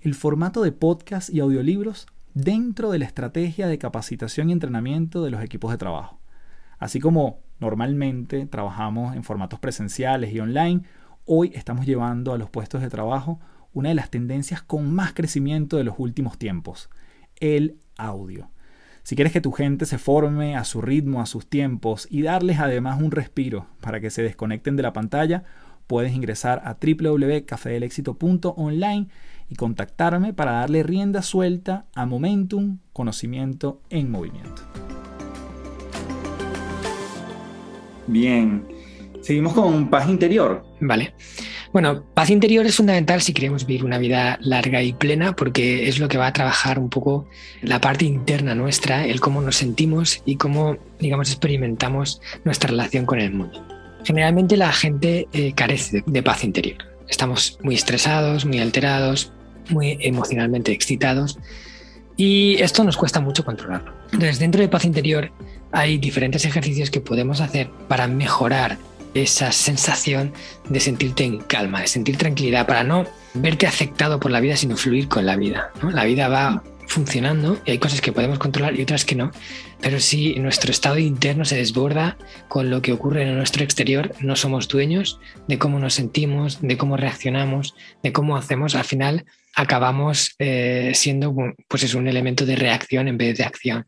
[0.00, 5.30] el formato de podcast y audiolibros dentro de la estrategia de capacitación y entrenamiento de
[5.30, 6.18] los equipos de trabajo.
[6.80, 10.82] Así como normalmente trabajamos en formatos presenciales y online,
[11.26, 13.38] hoy estamos llevando a los puestos de trabajo
[13.72, 16.90] una de las tendencias con más crecimiento de los últimos tiempos,
[17.36, 18.50] el audio.
[19.08, 22.58] Si quieres que tu gente se forme a su ritmo, a sus tiempos y darles
[22.58, 25.44] además un respiro para que se desconecten de la pantalla,
[25.86, 29.08] puedes ingresar a www.cafedelexito.online
[29.48, 34.60] y contactarme para darle rienda suelta a Momentum, conocimiento en movimiento.
[38.08, 38.68] Bien,
[39.22, 40.66] seguimos con paz interior.
[40.82, 41.14] Vale.
[41.72, 45.98] Bueno, paz interior es fundamental si queremos vivir una vida larga y plena porque es
[45.98, 47.28] lo que va a trabajar un poco
[47.60, 53.20] la parte interna nuestra, el cómo nos sentimos y cómo, digamos, experimentamos nuestra relación con
[53.20, 53.62] el mundo.
[54.04, 56.78] Generalmente la gente eh, carece de paz interior.
[57.06, 59.32] Estamos muy estresados, muy alterados,
[59.68, 61.38] muy emocionalmente excitados
[62.16, 63.92] y esto nos cuesta mucho controlarlo.
[64.12, 65.30] Entonces, dentro de paz interior
[65.70, 68.78] hay diferentes ejercicios que podemos hacer para mejorar
[69.22, 70.32] esa sensación
[70.68, 74.76] de sentirte en calma, de sentir tranquilidad, para no verte afectado por la vida, sino
[74.76, 75.70] fluir con la vida.
[75.92, 79.30] La vida va funcionando y hay cosas que podemos controlar y otras que no,
[79.80, 82.16] pero si nuestro estado interno se desborda
[82.48, 86.76] con lo que ocurre en nuestro exterior, no somos dueños de cómo nos sentimos, de
[86.76, 91.34] cómo reaccionamos, de cómo hacemos, al final acabamos eh, siendo
[91.68, 93.86] pues es un elemento de reacción en vez de acción.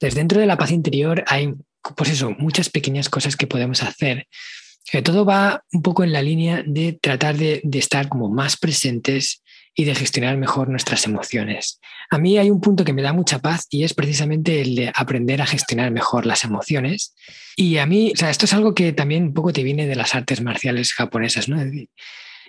[0.00, 1.52] Desde dentro de la paz interior hay
[1.96, 4.26] pues eso, muchas pequeñas cosas que podemos hacer
[4.90, 8.56] Que todo va un poco en la línea de tratar de, de estar como más
[8.56, 9.42] presentes
[9.74, 11.80] y de gestionar mejor nuestras emociones.
[12.10, 14.92] A mí hay un punto que me da mucha paz y es precisamente el de
[14.94, 17.14] aprender a gestionar mejor las emociones.
[17.56, 19.96] Y a mí, o sea, esto es algo que también un poco te viene de
[19.96, 21.56] las artes marciales japonesas, ¿no?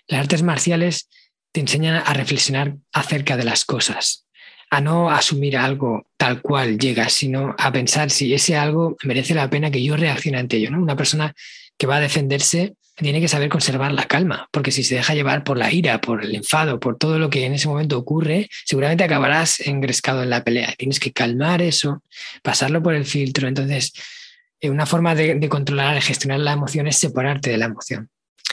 [0.08, 1.08] Las artes marciales
[1.54, 4.26] te enseñan a reflexionar acerca de las cosas,
[4.74, 9.48] a no asumir algo tal cual llega, sino a pensar si ese algo merece la
[9.48, 10.72] pena que yo reaccione ante ello.
[10.72, 10.82] ¿no?
[10.82, 11.36] Una persona
[11.78, 15.44] que va a defenderse tiene que saber conservar la calma, porque si se deja llevar
[15.44, 19.04] por la ira, por el enfado, por todo lo que en ese momento ocurre, seguramente
[19.04, 20.74] acabarás engrescado en la pelea.
[20.76, 22.02] Tienes que calmar eso,
[22.42, 23.48] pasarlo por el filtro.
[23.48, 23.94] Entonces,
[24.60, 28.10] eh, una forma de, controlar y gestionar la emoción es separarte de la emoción.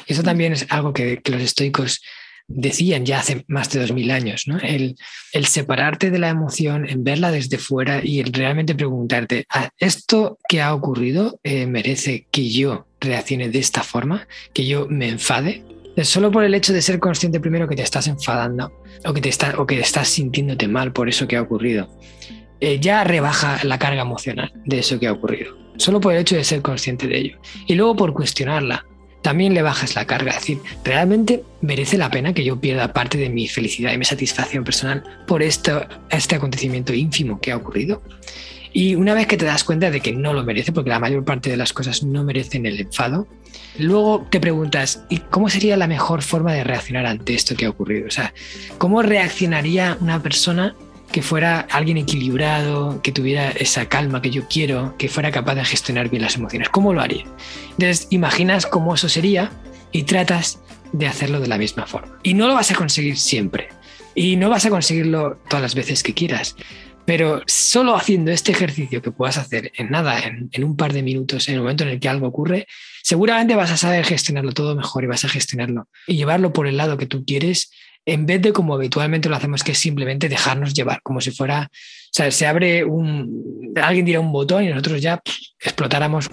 [0.07, 2.03] Eso también es algo que, los estoicos
[2.53, 4.59] decían ya hace más de dos mil años, ¿no?
[4.59, 4.97] El,
[5.47, 10.61] separarte de la emoción, en verla desde fuera y el realmente preguntarte, ah, ¿esto que
[10.61, 15.65] ha ocurrido eh, merece que yo reaccione de esta forma, que yo me enfade.
[16.03, 18.73] Solo por el hecho de ser consciente primero que te estás enfadando
[19.05, 21.89] o que, te está, o que estás sintiéndote mal por eso que ha ocurrido,
[22.61, 25.57] eh, ya rebaja la carga emocional de eso que ha ocurrido.
[25.77, 27.39] Solo por el hecho de ser consciente de ello.
[27.67, 28.87] Y luego por cuestionarla,
[29.23, 30.31] también le bajas la carga.
[30.31, 34.05] Es decir, ¿realmente merece la pena que yo pierda parte de mi felicidad y mi
[34.05, 38.03] satisfacción personal por esto, este acontecimiento ínfimo que ha ocurrido?
[38.73, 41.25] Y una vez que te das cuenta de que no lo merece, porque la mayor
[41.25, 43.27] parte de las cosas no merecen el enfado,
[43.79, 47.71] luego te preguntas, ¿y cómo sería la mejor forma de reaccionar ante esto que ha
[47.71, 48.07] ocurrido?
[48.07, 48.33] O sea,
[48.79, 50.77] ¿cómo reaccionaría una persona
[51.13, 55.65] que fuera alguien equilibrado, que tuviera esa calma que yo quiero, que fuera capaz de
[55.65, 56.69] gestionar bien las emociones?
[56.69, 57.25] ¿Cómo lo haría?
[57.73, 59.51] Entonces, imaginas cómo eso sería
[59.93, 60.61] y tratas
[60.93, 62.19] de hacerlo de la misma forma.
[62.23, 63.69] Y no lo vas a conseguir siempre.
[64.15, 66.57] Y no vas a conseguirlo todas las veces que quieras.
[67.05, 71.49] Pero solo haciendo este ejercicio que puedas hacer en nada, en, un par de minutos,
[71.49, 72.67] en el momento en el que algo ocurre,
[73.03, 76.77] seguramente vas a saber gestionarlo todo mejor y vas a gestionarlo y llevarlo por el
[76.77, 77.73] lado que tú quieres,
[78.07, 81.69] en vez de como habitualmente lo hacemos, que es simplemente dejarnos llevar, como si fuera,
[81.71, 85.21] o sea, se abre un, alguien dirá un botón y nosotros ya
[85.61, 86.31] explotáramos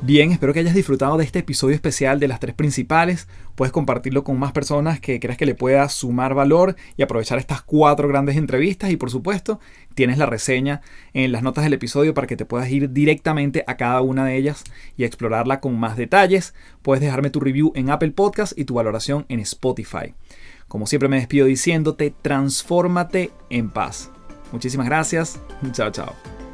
[0.00, 3.26] Bien, espero que hayas disfrutado de este episodio especial de las tres principales.
[3.56, 7.62] Puedes compartirlo con más personas que creas que le pueda sumar valor y aprovechar estas
[7.62, 8.90] cuatro grandes entrevistas.
[8.90, 9.58] Y por supuesto,
[9.94, 10.82] tienes la reseña
[11.14, 14.36] en las notas del episodio para que te puedas ir directamente a cada una de
[14.36, 14.62] ellas
[14.96, 16.54] y explorarla con más detalles.
[16.82, 20.14] Puedes dejarme tu review en Apple Podcast y tu valoración en Spotify.
[20.68, 24.12] Como siempre me despido diciéndote, transfórmate en paz.
[24.52, 25.40] Muchísimas gracias.
[25.72, 26.47] Chao, chao.